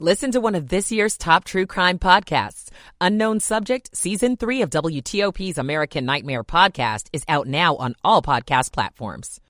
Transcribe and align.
Listen 0.00 0.32
to 0.32 0.40
one 0.40 0.56
of 0.56 0.70
this 0.70 0.90
year's 0.90 1.16
top 1.16 1.44
true 1.44 1.66
crime 1.66 2.00
podcasts. 2.00 2.68
Unknown 3.00 3.38
Subject, 3.38 3.96
Season 3.96 4.36
3 4.36 4.62
of 4.62 4.70
WTOP's 4.70 5.56
American 5.56 6.04
Nightmare 6.04 6.42
podcast 6.42 7.06
is 7.12 7.22
out 7.28 7.46
now 7.46 7.76
on 7.76 7.94
all 8.02 8.20
podcast 8.20 8.72
platforms. 8.72 9.40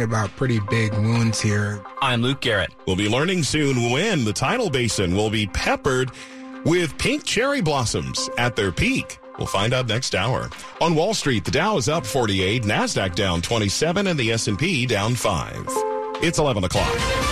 About 0.00 0.30
pretty 0.36 0.60
big 0.70 0.92
wounds 0.94 1.40
here. 1.40 1.82
I'm 2.00 2.22
Luke 2.22 2.40
Garrett. 2.40 2.70
We'll 2.86 2.94
be 2.94 3.08
learning 3.08 3.42
soon 3.42 3.90
when 3.90 4.24
the 4.24 4.32
tidal 4.32 4.70
basin 4.70 5.16
will 5.16 5.30
be 5.30 5.48
peppered 5.48 6.12
with 6.64 6.96
pink 6.96 7.24
cherry 7.24 7.60
blossoms 7.60 8.30
at 8.38 8.54
their 8.54 8.70
peak. 8.70 9.18
We'll 9.36 9.48
find 9.48 9.74
out 9.74 9.88
next 9.88 10.14
hour. 10.14 10.48
On 10.80 10.94
Wall 10.94 11.12
Street, 11.12 11.44
the 11.44 11.50
Dow 11.50 11.76
is 11.76 11.88
up 11.88 12.06
48, 12.06 12.62
Nasdaq 12.62 13.16
down 13.16 13.42
27, 13.42 14.06
and 14.06 14.18
the 14.18 14.30
S&P 14.30 14.86
down 14.86 15.16
5. 15.16 15.64
It's 16.22 16.38
11 16.38 16.62
o'clock. 16.62 17.31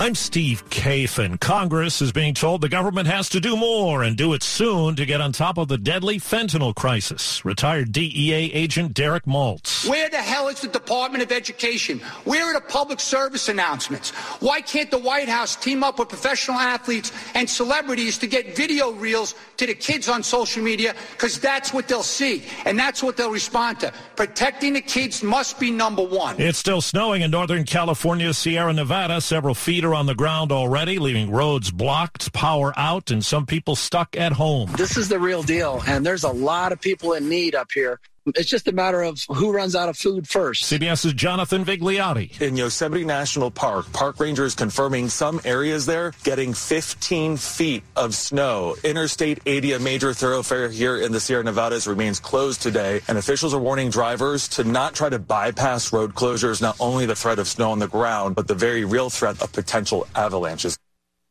I'm 0.00 0.16
Steve 0.16 0.68
Kathan. 0.70 1.38
Congress 1.38 2.02
is 2.02 2.10
being 2.10 2.34
told 2.34 2.60
the 2.60 2.68
government 2.68 3.06
has 3.06 3.28
to 3.28 3.38
do 3.38 3.56
more 3.56 4.02
and 4.02 4.16
do 4.16 4.32
it 4.32 4.42
soon 4.42 4.96
to 4.96 5.06
get 5.06 5.20
on 5.20 5.30
top 5.30 5.56
of 5.56 5.68
the 5.68 5.78
deadly 5.78 6.18
fentanyl 6.18 6.74
crisis. 6.74 7.44
Retired 7.44 7.92
DEA 7.92 8.52
agent 8.52 8.92
Derek 8.92 9.24
Maltz. 9.24 9.88
Where 9.88 10.10
the 10.10 10.16
hell 10.16 10.48
is 10.48 10.60
the 10.60 10.68
Department 10.68 11.22
of 11.22 11.30
Education? 11.30 12.00
Where 12.24 12.44
are 12.44 12.54
the 12.54 12.60
public 12.60 12.98
service 12.98 13.48
announcements? 13.48 14.10
Why 14.40 14.60
can't 14.60 14.90
the 14.90 14.98
White 14.98 15.28
House 15.28 15.54
team 15.54 15.84
up 15.84 16.00
with 16.00 16.08
professional 16.08 16.58
athletes 16.58 17.12
and 17.36 17.48
celebrities 17.48 18.18
to 18.18 18.26
get 18.26 18.56
video 18.56 18.90
reels 18.90 19.36
to 19.58 19.66
the 19.66 19.74
kids 19.74 20.08
on 20.08 20.24
social 20.24 20.62
media? 20.62 20.96
Because 21.12 21.38
that's 21.38 21.72
what 21.72 21.86
they'll 21.86 22.02
see 22.02 22.42
and 22.64 22.76
that's 22.76 23.00
what 23.00 23.16
they'll 23.16 23.30
respond 23.30 23.78
to. 23.80 23.92
Protecting 24.16 24.72
the 24.72 24.80
kids 24.80 25.22
must 25.22 25.60
be 25.60 25.70
number 25.70 26.02
one. 26.02 26.34
It's 26.40 26.58
still 26.58 26.80
snowing 26.80 27.22
in 27.22 27.30
Northern 27.30 27.62
California, 27.62 28.34
Sierra 28.34 28.72
Nevada, 28.72 29.20
several 29.20 29.54
feet 29.54 29.83
on 29.92 30.06
the 30.06 30.14
ground 30.14 30.52
already, 30.52 30.98
leaving 30.98 31.30
roads 31.30 31.70
blocked, 31.70 32.32
power 32.32 32.72
out, 32.76 33.10
and 33.10 33.24
some 33.24 33.44
people 33.44 33.74
stuck 33.74 34.16
at 34.16 34.32
home. 34.32 34.70
This 34.76 34.96
is 34.96 35.08
the 35.08 35.18
real 35.18 35.42
deal, 35.42 35.82
and 35.86 36.06
there's 36.06 36.24
a 36.24 36.30
lot 36.30 36.72
of 36.72 36.80
people 36.80 37.12
in 37.12 37.28
need 37.28 37.54
up 37.54 37.72
here. 37.74 38.00
It's 38.26 38.48
just 38.48 38.66
a 38.68 38.72
matter 38.72 39.02
of 39.02 39.22
who 39.28 39.52
runs 39.52 39.76
out 39.76 39.90
of 39.90 39.98
food 39.98 40.26
first. 40.26 40.64
CBS's 40.64 41.12
Jonathan 41.12 41.62
Vigliotti. 41.62 42.40
In 42.40 42.56
Yosemite 42.56 43.04
National 43.04 43.50
Park, 43.50 43.92
park 43.92 44.18
rangers 44.18 44.54
confirming 44.54 45.10
some 45.10 45.42
areas 45.44 45.84
there 45.84 46.12
getting 46.22 46.54
15 46.54 47.36
feet 47.36 47.82
of 47.96 48.14
snow. 48.14 48.76
Interstate 48.82 49.40
80, 49.44 49.72
a 49.74 49.78
major 49.78 50.14
thoroughfare 50.14 50.70
here 50.70 50.96
in 50.96 51.12
the 51.12 51.20
Sierra 51.20 51.44
Nevadas, 51.44 51.86
remains 51.86 52.18
closed 52.18 52.62
today, 52.62 53.02
and 53.08 53.18
officials 53.18 53.52
are 53.52 53.60
warning 53.60 53.90
drivers 53.90 54.48
to 54.48 54.64
not 54.64 54.94
try 54.94 55.10
to 55.10 55.18
bypass 55.18 55.92
road 55.92 56.14
closures, 56.14 56.62
not 56.62 56.76
only 56.80 57.04
the 57.04 57.14
threat 57.14 57.38
of 57.38 57.46
snow 57.46 57.72
on 57.72 57.78
the 57.78 57.88
ground, 57.88 58.36
but 58.36 58.48
the 58.48 58.54
very 58.54 58.86
real 58.86 59.10
threat 59.10 59.42
of 59.42 59.52
potential 59.52 60.06
avalanches. 60.14 60.78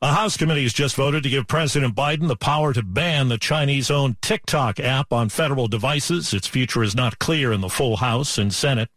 A 0.04 0.12
House 0.12 0.36
committee 0.36 0.64
has 0.64 0.74
just 0.74 0.98
voted 0.98 1.24
to 1.24 1.30
give 1.30 1.48
President 1.48 1.96
Biden 1.96 2.28
the 2.28 2.36
power 2.36 2.74
to 2.74 2.84
ban 2.84 3.30
the 3.30 3.38
Chinese-owned 3.38 4.22
TikTok 4.22 4.78
app 4.82 5.14
on 5.14 5.30
federal 5.30 5.70
devices. 5.70 6.34
Its 6.34 6.46
future 6.46 6.84
is 6.84 6.94
not 6.94 7.20
clear 7.20 7.54
in 7.54 7.62
the 7.62 7.70
full 7.70 7.96
House 7.96 8.38
and 8.38 8.54
Senate. 8.54 8.90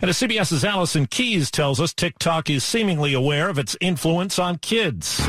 And 0.00 0.08
as 0.08 0.18
CBS's 0.18 0.64
Allison 0.64 1.06
Keyes 1.06 1.50
tells 1.50 1.80
us, 1.80 1.92
TikTok 1.92 2.48
is 2.48 2.62
seemingly 2.62 3.12
aware 3.12 3.48
of 3.48 3.58
its 3.58 3.76
influence 3.80 4.38
on 4.38 4.58
kids. 4.58 5.20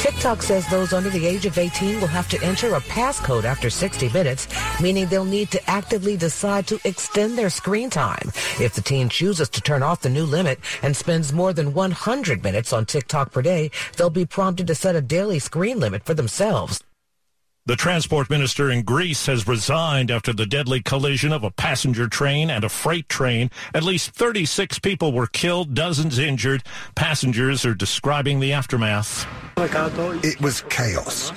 TikTok 0.00 0.42
says 0.42 0.66
those 0.68 0.92
under 0.92 1.10
the 1.10 1.26
age 1.26 1.46
of 1.46 1.58
18 1.58 2.00
will 2.00 2.06
have 2.06 2.28
to 2.30 2.42
enter 2.42 2.74
a 2.74 2.80
passcode 2.80 3.44
after 3.44 3.70
60 3.70 4.08
minutes, 4.10 4.48
meaning 4.80 5.06
they'll 5.06 5.24
need 5.24 5.50
to 5.50 5.70
actively 5.70 6.16
decide 6.16 6.66
to 6.66 6.80
extend 6.84 7.36
their 7.36 7.50
screen 7.50 7.90
time. 7.90 8.28
If 8.60 8.74
the 8.74 8.80
teen 8.80 9.08
chooses 9.08 9.48
to 9.50 9.60
turn 9.60 9.82
off 9.82 10.00
the 10.00 10.08
new 10.08 10.24
limit 10.24 10.58
and 10.82 10.96
spends 10.96 11.32
more 11.32 11.52
than 11.52 11.74
100 11.74 12.42
minutes 12.42 12.72
on 12.72 12.86
TikTok 12.86 13.32
per 13.32 13.42
day, 13.42 13.70
they'll 13.96 14.10
be 14.10 14.26
prompted 14.26 14.66
to 14.68 14.74
set 14.74 14.96
a 14.96 15.00
daily 15.00 15.38
screen 15.38 15.78
limit 15.78 16.04
for 16.04 16.14
themselves. 16.14 16.82
The 17.64 17.76
transport 17.76 18.28
minister 18.28 18.72
in 18.72 18.82
Greece 18.82 19.26
has 19.26 19.46
resigned 19.46 20.10
after 20.10 20.32
the 20.32 20.46
deadly 20.46 20.82
collision 20.82 21.32
of 21.32 21.44
a 21.44 21.50
passenger 21.52 22.08
train 22.08 22.50
and 22.50 22.64
a 22.64 22.68
freight 22.68 23.08
train. 23.08 23.52
At 23.72 23.84
least 23.84 24.10
36 24.10 24.80
people 24.80 25.12
were 25.12 25.28
killed, 25.28 25.72
dozens 25.72 26.18
injured. 26.18 26.64
Passengers 26.96 27.64
are 27.64 27.74
describing 27.74 28.40
the 28.40 28.52
aftermath. 28.52 29.28
It 30.24 30.40
was 30.40 30.62
chaos. 30.70 31.30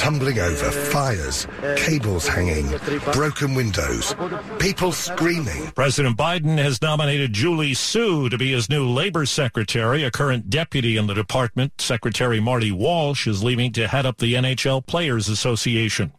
Tumbling 0.00 0.38
over, 0.38 0.70
fires, 0.70 1.46
cables 1.76 2.26
hanging, 2.26 2.66
broken 3.12 3.54
windows, 3.54 4.14
people 4.58 4.92
screaming. 4.92 5.66
President 5.72 6.16
Biden 6.16 6.56
has 6.56 6.80
nominated 6.80 7.34
Julie 7.34 7.74
Su 7.74 8.30
to 8.30 8.38
be 8.38 8.50
his 8.50 8.70
new 8.70 8.88
labor 8.88 9.26
secretary, 9.26 10.02
a 10.02 10.10
current 10.10 10.48
deputy 10.48 10.96
in 10.96 11.06
the 11.06 11.12
department. 11.12 11.78
Secretary 11.82 12.40
Marty 12.40 12.72
Walsh 12.72 13.26
is 13.26 13.44
leaving 13.44 13.72
to 13.72 13.88
head 13.88 14.06
up 14.06 14.16
the 14.16 14.32
NHL 14.32 14.86
Players 14.86 15.28
Association. 15.28 16.14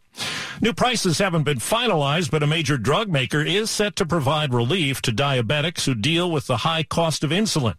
New 0.63 0.73
prices 0.73 1.17
haven't 1.17 1.41
been 1.41 1.57
finalized, 1.57 2.29
but 2.29 2.44
a 2.44 2.47
major 2.47 2.77
drug 2.77 3.09
maker 3.09 3.41
is 3.41 3.72
set 3.72 3.95
to 3.95 4.05
provide 4.05 4.53
relief 4.53 5.01
to 5.01 5.11
diabetics 5.11 5.85
who 5.85 5.95
deal 5.95 6.29
with 6.29 6.45
the 6.45 6.57
high 6.57 6.83
cost 6.83 7.23
of 7.23 7.31
insulin. 7.31 7.73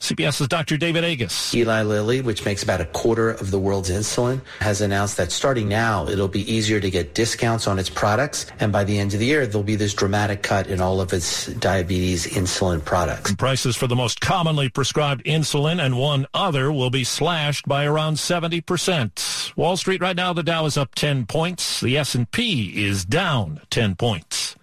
CBS's 0.00 0.46
Dr. 0.46 0.76
David 0.76 1.02
Agus. 1.02 1.54
Eli 1.54 1.82
Lilly, 1.82 2.20
which 2.20 2.44
makes 2.44 2.62
about 2.62 2.82
a 2.82 2.84
quarter 2.84 3.30
of 3.30 3.50
the 3.50 3.58
world's 3.58 3.88
insulin, 3.88 4.42
has 4.60 4.82
announced 4.82 5.16
that 5.16 5.32
starting 5.32 5.66
now, 5.66 6.06
it'll 6.08 6.28
be 6.28 6.52
easier 6.52 6.78
to 6.78 6.90
get 6.90 7.14
discounts 7.14 7.66
on 7.66 7.78
its 7.78 7.88
products. 7.88 8.44
And 8.60 8.70
by 8.70 8.84
the 8.84 8.98
end 8.98 9.14
of 9.14 9.20
the 9.20 9.26
year, 9.26 9.46
there'll 9.46 9.62
be 9.62 9.76
this 9.76 9.94
dramatic 9.94 10.42
cut 10.42 10.66
in 10.66 10.82
all 10.82 11.00
of 11.00 11.14
its 11.14 11.46
diabetes 11.46 12.26
insulin 12.26 12.84
products. 12.84 13.34
Prices 13.36 13.76
for 13.76 13.86
the 13.86 13.96
most 13.96 14.20
commonly 14.20 14.68
prescribed 14.68 15.24
insulin 15.24 15.82
and 15.82 15.98
one 15.98 16.26
other 16.34 16.70
will 16.70 16.90
be 16.90 17.04
slashed 17.04 17.66
by 17.66 17.86
around 17.86 18.16
70%. 18.16 19.56
Wall 19.56 19.78
Street 19.78 20.02
right 20.02 20.16
now, 20.16 20.34
the 20.34 20.42
Dow 20.42 20.66
is 20.66 20.76
up 20.76 20.94
10 20.94 21.24
points. 21.24 21.75
The 21.80 21.98
S&P 21.98 22.86
is 22.86 23.04
down 23.04 23.60
10 23.70 23.96
points. 23.96 24.56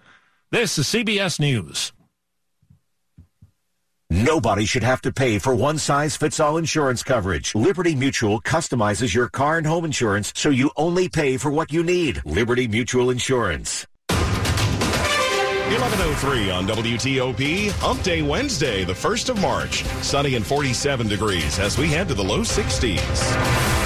This 0.50 0.78
is 0.78 0.86
CBS 0.86 1.38
News. 1.38 1.92
Nobody 4.10 4.64
should 4.64 4.82
have 4.82 5.00
to 5.02 5.12
pay 5.12 5.38
for 5.38 5.54
one 5.54 5.78
size 5.78 6.16
fits 6.16 6.38
all 6.38 6.56
insurance 6.56 7.02
coverage. 7.02 7.54
Liberty 7.54 7.94
Mutual 7.94 8.40
customizes 8.40 9.14
your 9.14 9.28
car 9.28 9.58
and 9.58 9.66
home 9.66 9.84
insurance 9.84 10.32
so 10.36 10.50
you 10.50 10.70
only 10.76 11.08
pay 11.08 11.36
for 11.36 11.50
what 11.50 11.72
you 11.72 11.82
need. 11.82 12.24
Liberty 12.24 12.68
Mutual 12.68 13.10
Insurance. 13.10 13.86
1103 14.08 16.50
on 16.50 16.68
WTOP. 16.68 17.70
Hump 17.80 18.02
Day 18.02 18.22
Wednesday, 18.22 18.84
the 18.84 18.92
1st 18.92 19.30
of 19.30 19.40
March. 19.40 19.84
Sunny 20.02 20.36
and 20.36 20.46
47 20.46 21.08
degrees 21.08 21.58
as 21.58 21.78
we 21.78 21.88
head 21.88 22.06
to 22.08 22.14
the 22.14 22.22
low 22.22 22.40
60s. 22.40 23.83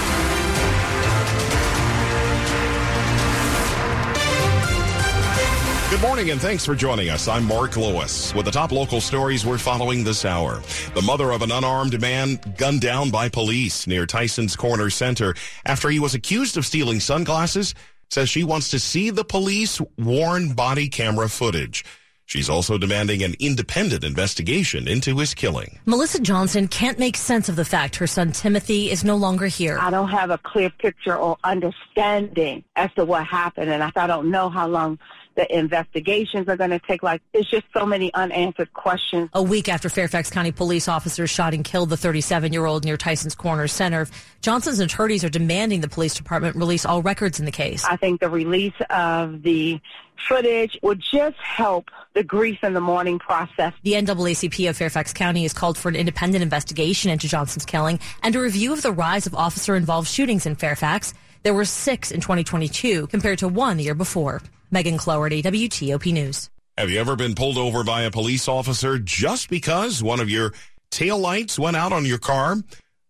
Good 5.98 6.06
morning 6.06 6.30
and 6.30 6.40
thanks 6.40 6.64
for 6.64 6.76
joining 6.76 7.08
us. 7.08 7.26
I'm 7.26 7.44
Mark 7.44 7.76
Lewis 7.76 8.32
with 8.32 8.44
the 8.44 8.52
top 8.52 8.70
local 8.70 9.00
stories 9.00 9.44
we're 9.44 9.58
following 9.58 10.04
this 10.04 10.24
hour. 10.24 10.62
The 10.94 11.02
mother 11.02 11.32
of 11.32 11.42
an 11.42 11.50
unarmed 11.50 12.00
man 12.00 12.38
gunned 12.56 12.82
down 12.82 13.10
by 13.10 13.28
police 13.28 13.84
near 13.88 14.06
Tyson's 14.06 14.54
Corner 14.54 14.90
Center 14.90 15.34
after 15.66 15.90
he 15.90 15.98
was 15.98 16.14
accused 16.14 16.56
of 16.56 16.64
stealing 16.64 17.00
sunglasses 17.00 17.74
says 18.10 18.30
she 18.30 18.44
wants 18.44 18.70
to 18.70 18.78
see 18.78 19.10
the 19.10 19.24
police 19.24 19.80
worn 19.98 20.52
body 20.52 20.88
camera 20.88 21.28
footage. 21.28 21.84
She's 22.26 22.48
also 22.48 22.78
demanding 22.78 23.24
an 23.24 23.34
independent 23.40 24.04
investigation 24.04 24.86
into 24.86 25.18
his 25.18 25.34
killing. 25.34 25.80
Melissa 25.86 26.20
Johnson 26.20 26.68
can't 26.68 27.00
make 27.00 27.16
sense 27.16 27.48
of 27.48 27.56
the 27.56 27.64
fact 27.64 27.96
her 27.96 28.06
son 28.06 28.30
Timothy 28.30 28.92
is 28.92 29.02
no 29.02 29.16
longer 29.16 29.46
here. 29.46 29.78
I 29.80 29.90
don't 29.90 30.10
have 30.10 30.30
a 30.30 30.38
clear 30.38 30.70
picture 30.70 31.16
or 31.16 31.38
understanding 31.42 32.62
as 32.76 32.92
to 32.94 33.04
what 33.04 33.26
happened, 33.26 33.70
and 33.70 33.82
I 33.82 34.06
don't 34.06 34.30
know 34.30 34.48
how 34.48 34.68
long 34.68 35.00
the 35.38 35.56
investigations 35.56 36.48
are 36.48 36.56
going 36.56 36.70
to 36.70 36.80
take. 36.80 37.02
Like, 37.02 37.22
it's 37.32 37.48
just 37.48 37.64
so 37.72 37.86
many 37.86 38.12
unanswered 38.12 38.72
questions. 38.74 39.30
A 39.32 39.42
week 39.42 39.68
after 39.68 39.88
Fairfax 39.88 40.30
County 40.30 40.50
police 40.50 40.88
officers 40.88 41.30
shot 41.30 41.54
and 41.54 41.64
killed 41.64 41.90
the 41.90 41.96
37 41.96 42.52
year 42.52 42.66
old 42.66 42.84
near 42.84 42.96
Tyson's 42.96 43.36
Corner 43.36 43.68
Center, 43.68 44.08
Johnson's 44.42 44.80
attorneys 44.80 45.22
are 45.22 45.28
demanding 45.28 45.80
the 45.80 45.88
police 45.88 46.14
department 46.14 46.56
release 46.56 46.84
all 46.84 47.02
records 47.02 47.38
in 47.38 47.46
the 47.46 47.52
case. 47.52 47.84
I 47.84 47.94
think 47.94 48.20
the 48.20 48.28
release 48.28 48.74
of 48.90 49.42
the 49.42 49.80
footage 50.28 50.76
would 50.82 51.00
just 51.00 51.36
help 51.36 51.88
the 52.14 52.24
grief 52.24 52.58
in 52.64 52.74
the 52.74 52.80
mourning 52.80 53.20
process. 53.20 53.72
The 53.84 53.92
NAACP 53.92 54.68
of 54.68 54.76
Fairfax 54.76 55.12
County 55.12 55.44
has 55.44 55.52
called 55.52 55.78
for 55.78 55.88
an 55.88 55.94
independent 55.94 56.42
investigation 56.42 57.12
into 57.12 57.28
Johnson's 57.28 57.64
killing 57.64 58.00
and 58.24 58.34
a 58.34 58.40
review 58.40 58.72
of 58.72 58.82
the 58.82 58.90
rise 58.90 59.28
of 59.28 59.36
officer 59.36 59.76
involved 59.76 60.08
shootings 60.08 60.46
in 60.46 60.56
Fairfax. 60.56 61.14
There 61.44 61.54
were 61.54 61.64
six 61.64 62.10
in 62.10 62.20
2022 62.20 63.06
compared 63.06 63.38
to 63.38 63.46
one 63.46 63.76
the 63.76 63.84
year 63.84 63.94
before. 63.94 64.42
Megan 64.70 64.98
Cloherty, 64.98 65.42
WTOP 65.42 66.12
News. 66.12 66.50
Have 66.76 66.90
you 66.90 67.00
ever 67.00 67.16
been 67.16 67.34
pulled 67.34 67.58
over 67.58 67.82
by 67.82 68.02
a 68.02 68.10
police 68.10 68.46
officer 68.46 68.98
just 68.98 69.50
because 69.50 70.02
one 70.02 70.20
of 70.20 70.30
your 70.30 70.52
tail 70.90 71.18
lights 71.18 71.58
went 71.58 71.76
out 71.76 71.92
on 71.92 72.04
your 72.04 72.18
car? 72.18 72.56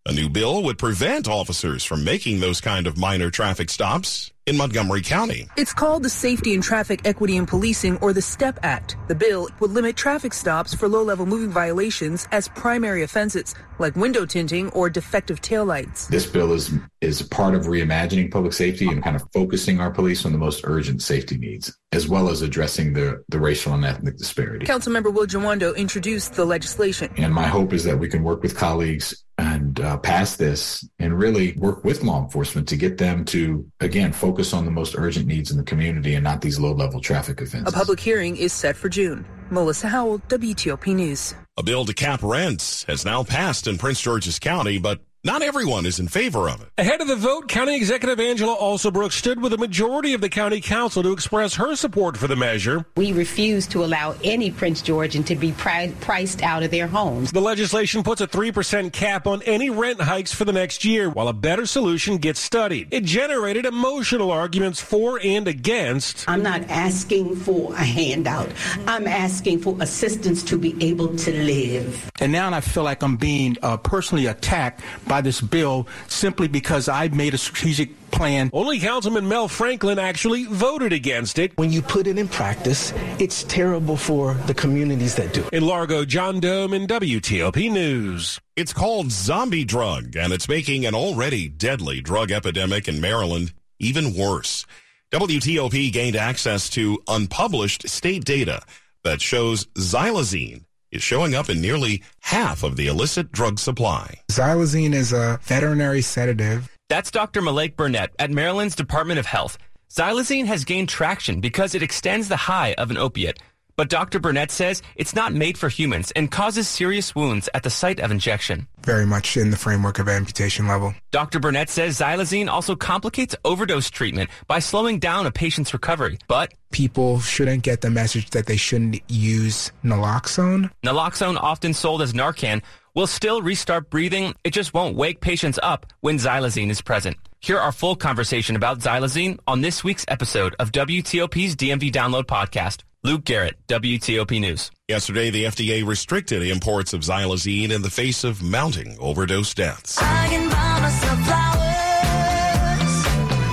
A 0.05 0.11
new 0.11 0.29
bill 0.29 0.63
would 0.63 0.77
prevent 0.79 1.27
officers 1.27 1.83
from 1.83 2.03
making 2.03 2.39
those 2.39 2.61
kind 2.61 2.87
of 2.87 2.97
minor 2.97 3.29
traffic 3.29 3.69
stops 3.69 4.31
in 4.45 4.57
Montgomery 4.57 5.01
County. 5.01 5.47
It's 5.57 5.73
called 5.73 6.03
the 6.03 6.09
Safety 6.09 6.53
and 6.53 6.63
Traffic 6.63 7.01
Equity 7.05 7.37
in 7.37 7.45
Policing, 7.45 7.97
or 7.97 8.13
the 8.13 8.21
STEP 8.21 8.59
Act. 8.63 8.97
The 9.07 9.15
bill 9.15 9.47
would 9.59 9.71
limit 9.71 9.95
traffic 9.95 10.33
stops 10.33 10.73
for 10.73 10.87
low 10.87 11.03
level 11.03 11.25
moving 11.25 11.49
violations 11.49 12.27
as 12.31 12.47
primary 12.49 13.03
offenses, 13.03 13.53
like 13.77 13.95
window 13.95 14.25
tinting 14.25 14.69
or 14.71 14.89
defective 14.89 15.41
taillights. 15.41 16.07
This 16.07 16.25
bill 16.25 16.53
is, 16.53 16.73
is 17.01 17.21
part 17.21 17.55
of 17.55 17.65
reimagining 17.65 18.31
public 18.31 18.53
safety 18.53 18.87
and 18.87 19.03
kind 19.03 19.15
of 19.15 19.23
focusing 19.33 19.79
our 19.79 19.91
police 19.91 20.25
on 20.25 20.31
the 20.31 20.37
most 20.37 20.61
urgent 20.63 21.01
safety 21.01 21.37
needs, 21.37 21.77
as 21.91 22.07
well 22.07 22.29
as 22.29 22.41
addressing 22.41 22.93
the, 22.93 23.23
the 23.29 23.39
racial 23.39 23.73
and 23.73 23.85
ethnic 23.85 24.17
disparity. 24.17 24.65
Councilmember 24.65 25.13
Will 25.13 25.27
Jawando 25.27 25.75
introduced 25.75 26.33
the 26.33 26.45
legislation. 26.45 27.13
And 27.17 27.33
my 27.33 27.47
hope 27.47 27.73
is 27.73 27.83
that 27.83 27.99
we 27.99 28.09
can 28.09 28.23
work 28.23 28.41
with 28.41 28.57
colleagues 28.57 29.23
and 29.37 29.79
uh, 29.79 29.97
pass 29.97 30.35
this 30.35 30.85
and 30.99 31.17
really 31.17 31.53
work 31.53 31.85
with 31.85 32.03
law 32.03 32.21
enforcement 32.21 32.67
to 32.67 32.75
get 32.75 32.97
them 32.97 33.23
to, 33.23 33.65
again, 33.79 34.11
focus 34.11 34.38
on 34.53 34.65
the 34.65 34.71
most 34.71 34.95
urgent 34.97 35.27
needs 35.27 35.51
in 35.51 35.57
the 35.57 35.63
community 35.63 36.15
and 36.15 36.23
not 36.23 36.41
these 36.41 36.59
low 36.59 36.71
level 36.71 37.01
traffic 37.01 37.41
offenses. 37.41 37.73
A 37.73 37.75
public 37.75 37.99
hearing 37.99 38.37
is 38.37 38.53
set 38.53 38.75
for 38.75 38.89
June. 38.89 39.25
Melissa 39.49 39.87
Howell, 39.87 40.19
WTOP 40.29 40.95
News. 40.95 41.35
A 41.57 41.63
bill 41.63 41.85
to 41.85 41.93
cap 41.93 42.21
rents 42.23 42.83
has 42.83 43.03
now 43.03 43.23
passed 43.23 43.67
in 43.67 43.77
Prince 43.77 43.99
George's 43.99 44.39
County, 44.39 44.77
but 44.77 45.01
not 45.29 45.43
everyone 45.43 45.85
is 45.85 45.99
in 45.99 46.07
favor 46.07 46.49
of 46.49 46.59
it. 46.59 46.69
Ahead 46.79 47.01
of 47.01 47.07
the 47.07 47.15
vote, 47.15 47.47
County 47.47 47.75
Executive 47.75 48.19
Angela 48.19 48.57
Alsobrooks 48.57 49.11
stood 49.11 49.39
with 49.39 49.53
a 49.53 49.59
majority 49.59 50.15
of 50.15 50.21
the 50.21 50.29
county 50.29 50.59
council 50.59 51.03
to 51.03 51.11
express 51.11 51.53
her 51.53 51.75
support 51.75 52.17
for 52.17 52.27
the 52.27 52.35
measure. 52.35 52.83
We 52.97 53.13
refuse 53.13 53.67
to 53.67 53.85
allow 53.85 54.15
any 54.23 54.49
Prince 54.49 54.81
Georgian 54.81 55.23
to 55.25 55.35
be 55.35 55.51
pri- 55.51 55.93
priced 56.01 56.41
out 56.41 56.63
of 56.63 56.71
their 56.71 56.87
homes. 56.87 57.31
The 57.31 57.41
legislation 57.41 58.01
puts 58.01 58.21
a 58.21 58.27
3% 58.27 58.91
cap 58.91 59.27
on 59.27 59.43
any 59.43 59.69
rent 59.69 60.01
hikes 60.01 60.33
for 60.33 60.45
the 60.45 60.51
next 60.51 60.83
year, 60.83 61.11
while 61.11 61.27
a 61.27 61.33
better 61.33 61.67
solution 61.67 62.17
gets 62.17 62.39
studied. 62.39 62.87
It 62.89 63.03
generated 63.03 63.67
emotional 63.67 64.31
arguments 64.31 64.81
for 64.81 65.19
and 65.23 65.47
against. 65.47 66.27
I'm 66.27 66.41
not 66.41 66.63
asking 66.71 67.35
for 67.35 67.71
a 67.73 67.83
handout. 67.83 68.49
I'm 68.87 69.05
asking 69.05 69.59
for 69.59 69.77
assistance 69.79 70.41
to 70.45 70.57
be 70.57 70.75
able 70.83 71.15
to 71.17 71.31
live. 71.31 72.09
And 72.19 72.31
now 72.31 72.51
I 72.51 72.61
feel 72.61 72.83
like 72.83 73.03
I'm 73.03 73.17
being 73.17 73.57
uh, 73.61 73.77
personally 73.77 74.25
attacked 74.25 74.81
by 75.07 75.18
this 75.21 75.41
bill 75.41 75.87
simply 76.07 76.47
because 76.47 76.87
I 76.87 77.07
made 77.09 77.33
a 77.33 77.37
strategic 77.37 78.11
plan. 78.11 78.49
Only 78.53 78.79
Councilman 78.79 79.27
Mel 79.27 79.47
Franklin 79.47 79.99
actually 79.99 80.45
voted 80.45 80.93
against 80.93 81.39
it. 81.39 81.57
When 81.57 81.71
you 81.71 81.81
put 81.81 82.07
it 82.07 82.17
in 82.17 82.27
practice, 82.27 82.93
it's 83.19 83.43
terrible 83.43 83.97
for 83.97 84.33
the 84.33 84.53
communities 84.53 85.15
that 85.15 85.33
do. 85.33 85.43
It. 85.45 85.53
In 85.53 85.65
Largo, 85.65 86.05
John 86.05 86.41
Domen 86.41 86.87
WTOP 86.87 87.71
News. 87.71 88.39
It's 88.55 88.73
called 88.73 89.11
Zombie 89.11 89.65
Drug, 89.65 90.15
and 90.15 90.33
it's 90.33 90.49
making 90.49 90.85
an 90.85 90.95
already 90.95 91.47
deadly 91.47 92.01
drug 92.01 92.31
epidemic 92.31 92.87
in 92.87 92.99
Maryland 92.99 93.53
even 93.79 94.13
worse. 94.13 94.65
WTOP 95.11 95.91
gained 95.91 96.15
access 96.15 96.69
to 96.69 97.01
unpublished 97.07 97.87
state 97.89 98.25
data 98.25 98.61
that 99.03 99.21
shows 99.21 99.65
xylazine 99.77 100.65
is 100.91 101.03
showing 101.03 101.35
up 101.35 101.49
in 101.49 101.61
nearly 101.61 102.03
half 102.21 102.63
of 102.63 102.75
the 102.75 102.87
illicit 102.87 103.31
drug 103.31 103.59
supply. 103.59 104.21
Xylazine 104.31 104.93
is 104.93 105.13
a 105.13 105.39
veterinary 105.43 106.01
sedative. 106.01 106.69
That's 106.89 107.11
Dr. 107.11 107.41
Malik 107.41 107.77
Burnett 107.77 108.11
at 108.17 108.31
Maryland's 108.31 108.75
Department 108.75 109.19
of 109.19 109.25
Health. 109.25 109.57
Xylazine 109.91 110.45
has 110.45 110.65
gained 110.65 110.89
traction 110.89 111.41
because 111.41 111.73
it 111.75 111.83
extends 111.83 112.27
the 112.27 112.35
high 112.35 112.73
of 112.77 112.91
an 112.91 112.97
opiate. 112.97 113.39
But 113.79 113.87
Dr. 113.87 114.19
Burnett 114.19 114.51
says 114.51 114.81
it's 114.97 115.15
not 115.15 115.31
made 115.31 115.57
for 115.57 115.69
humans 115.69 116.11
and 116.11 116.29
causes 116.29 116.67
serious 116.67 117.15
wounds 117.15 117.47
at 117.53 117.63
the 117.63 117.69
site 117.69 118.01
of 118.01 118.11
injection. 118.11 118.67
Very 118.81 119.05
much 119.05 119.37
in 119.37 119.51
the 119.51 119.55
framework 119.55 119.99
of 119.99 120.09
amputation 120.09 120.67
level. 120.67 120.93
Dr. 121.11 121.39
Burnett 121.39 121.69
says 121.69 121.97
xylazine 121.97 122.49
also 122.49 122.75
complicates 122.75 123.37
overdose 123.45 123.89
treatment 123.89 124.31
by 124.47 124.59
slowing 124.59 124.99
down 124.99 125.25
a 125.27 125.31
patient's 125.31 125.71
recovery. 125.71 126.17
But 126.27 126.53
people 126.71 127.21
shouldn't 127.21 127.63
get 127.63 127.79
the 127.79 127.89
message 127.89 128.31
that 128.31 128.47
they 128.47 128.57
shouldn't 128.57 129.01
use 129.07 129.71
naloxone. 129.81 130.71
Naloxone, 130.85 131.37
often 131.41 131.73
sold 131.73 132.01
as 132.01 132.11
Narcan, 132.11 132.61
will 132.95 133.07
still 133.07 133.41
restart 133.41 133.89
breathing. 133.89 134.35
It 134.43 134.51
just 134.51 134.73
won't 134.73 134.97
wake 134.97 135.21
patients 135.21 135.57
up 135.63 135.85
when 136.01 136.17
xylazine 136.17 136.69
is 136.69 136.81
present. 136.81 137.15
Hear 137.39 137.59
our 137.59 137.71
full 137.71 137.95
conversation 137.95 138.57
about 138.57 138.79
xylazine 138.79 139.39
on 139.47 139.61
this 139.61 139.85
week's 139.85 140.03
episode 140.09 140.53
of 140.59 140.73
WTOP's 140.73 141.55
DMV 141.55 141.93
Download 141.93 142.25
podcast. 142.25 142.83
Luke 143.01 143.23
Garrett, 143.23 143.55
WTOP 143.69 144.41
News. 144.41 144.71
Yesterday, 144.89 145.29
the 145.29 145.45
FDA 145.45 145.87
restricted 145.87 146.43
imports 146.43 146.91
of 146.91 146.99
xylazine 146.99 147.71
in 147.71 147.81
the 147.81 147.89
face 147.89 148.25
of 148.25 148.43
mounting 148.43 148.97
overdose 148.99 149.53
deaths. 149.53 149.97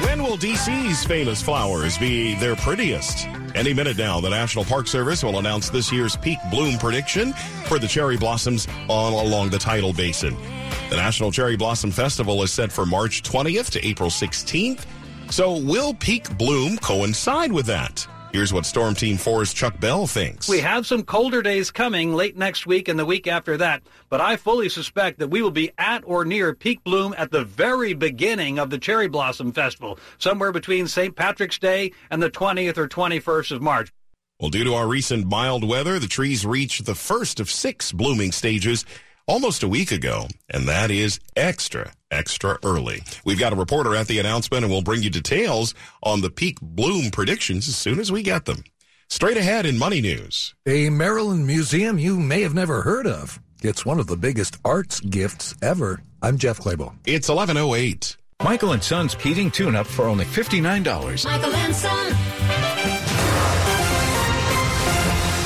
When 0.03 0.21
will 0.21 0.37
DC's 0.37 1.05
famous 1.05 1.41
flowers 1.41 1.97
be 1.97 2.35
their 2.35 2.57
prettiest? 2.57 3.29
Any 3.55 3.73
minute 3.73 3.97
now, 3.97 4.21
the 4.21 4.31
National 4.31 4.65
Park 4.65 4.89
Service 4.89 5.23
will 5.23 5.39
announce 5.39 5.71
this 5.71 5.93
year's 5.93 6.17
peak 6.17 6.39
bloom 6.51 6.77
prediction 6.77 7.33
for 7.67 7.79
the 7.79 7.87
cherry 7.87 8.17
blossoms 8.17 8.67
all 8.89 9.25
along 9.25 9.51
the 9.51 9.59
tidal 9.59 9.93
basin. 9.93 10.37
The 10.91 10.97
National 10.97 11.31
Cherry 11.31 11.57
Blossom 11.57 11.93
Festival 11.93 12.43
is 12.43 12.53
set 12.53 12.73
for 12.73 12.85
March 12.85 13.23
20th 13.23 13.71
to 13.71 13.87
April 13.87 14.11
16th. 14.11 14.87
So 15.31 15.57
will 15.57 15.95
peak 15.95 16.37
bloom 16.37 16.79
coincide 16.79 17.53
with 17.53 17.67
that? 17.67 18.09
Here's 18.33 18.53
what 18.53 18.67
Storm 18.67 18.95
Team 18.95 19.17
4's 19.17 19.55
Chuck 19.55 19.79
Bell 19.81 20.07
thinks. 20.07 20.49
We 20.49 20.61
have 20.61 20.87
some 20.87 21.05
colder 21.05 21.43
days 21.43 21.71
coming 21.71 22.13
late 22.13 22.37
next 22.37 22.67
week 22.67 22.89
and 22.89 22.99
the 22.99 23.07
week 23.07 23.27
after 23.27 23.57
that, 23.57 23.83
but 24.11 24.21
I 24.21 24.37
fully 24.37 24.69
suspect 24.69 25.19
that 25.21 25.29
we 25.29 25.43
will 25.43 25.51
be 25.51 25.71
at 25.79 26.03
or 26.05 26.25
near 26.25 26.55
peak 26.55 26.85
bloom 26.85 27.15
at 27.17 27.31
the 27.31 27.45
very 27.45 27.95
beginning 27.95 28.59
of 28.59 28.71
the 28.71 28.79
Cherry 28.79 29.09
Blossom 29.09 29.53
Festival, 29.53 29.99
somewhere 30.19 30.53
between 30.53 30.87
St. 30.87 31.17
Patrick's 31.17 31.59
Day 31.59 31.93
and 32.11 32.23
the 32.23 32.31
20th 32.31 32.77
or 32.77 32.89
21st 32.89 33.53
of 33.53 33.63
March. 33.63 33.91
Well, 34.39 34.51
due 34.51 34.65
to 34.65 34.75
our 34.75 34.87
recent 34.87 35.27
mild 35.27 35.67
weather, 35.67 35.99
the 35.99 36.07
trees 36.07 36.45
reached 36.45 36.85
the 36.85 36.95
first 36.95 37.41
of 37.41 37.51
six 37.51 37.91
blooming 37.91 38.33
stages 38.33 38.85
almost 39.27 39.63
a 39.63 39.69
week 39.69 39.91
ago, 39.91 40.27
and 40.51 40.69
that 40.69 40.91
is 40.91 41.21
extra, 41.37 41.93
extra 42.11 42.59
early. 42.65 43.03
We've 43.25 43.39
got 43.39 43.53
a 43.53 43.57
reporter 43.57 43.95
at 43.97 44.07
the 44.07 44.19
announcement, 44.19 44.65
and 44.65 44.73
we'll 44.73 44.83
bring 44.83 45.03
you 45.03 45.11
details 45.11 45.75
on 46.03 46.21
the 46.21 46.31
peak 46.31 46.59
bloom 46.61 47.11
predictions 47.11 47.69
as 47.69 47.77
soon 47.77 47.99
as 47.99 48.11
we 48.13 48.23
get 48.23 48.45
them. 48.45 48.65
Straight 49.09 49.37
ahead 49.37 49.67
in 49.67 49.79
Money 49.79 50.01
News. 50.01 50.55
A 50.67 50.91
Maryland 50.91 51.47
museum 51.47 51.99
you 51.99 52.19
may 52.19 52.43
have 52.43 52.55
never 52.55 52.83
heard 52.83 53.07
of. 53.07 53.41
It's 53.63 53.87
one 53.87 54.01
of 54.01 54.07
the 54.07 54.17
biggest 54.17 54.57
arts 54.65 55.01
gifts 55.01 55.55
ever. 55.63 56.01
I'm 56.23 56.39
Jeff 56.39 56.59
Clabaugh. 56.59 56.95
It's 57.07 57.29
1108. 57.29 58.17
Michael 58.43 58.73
and 58.73 58.83
Son's 58.83 59.15
heating 59.15 59.51
tune-up 59.51 59.87
for 59.87 60.07
only 60.07 60.25
$59. 60.25 61.25
Michael 61.25 61.55
and 61.55 61.75
Son. 61.75 63.06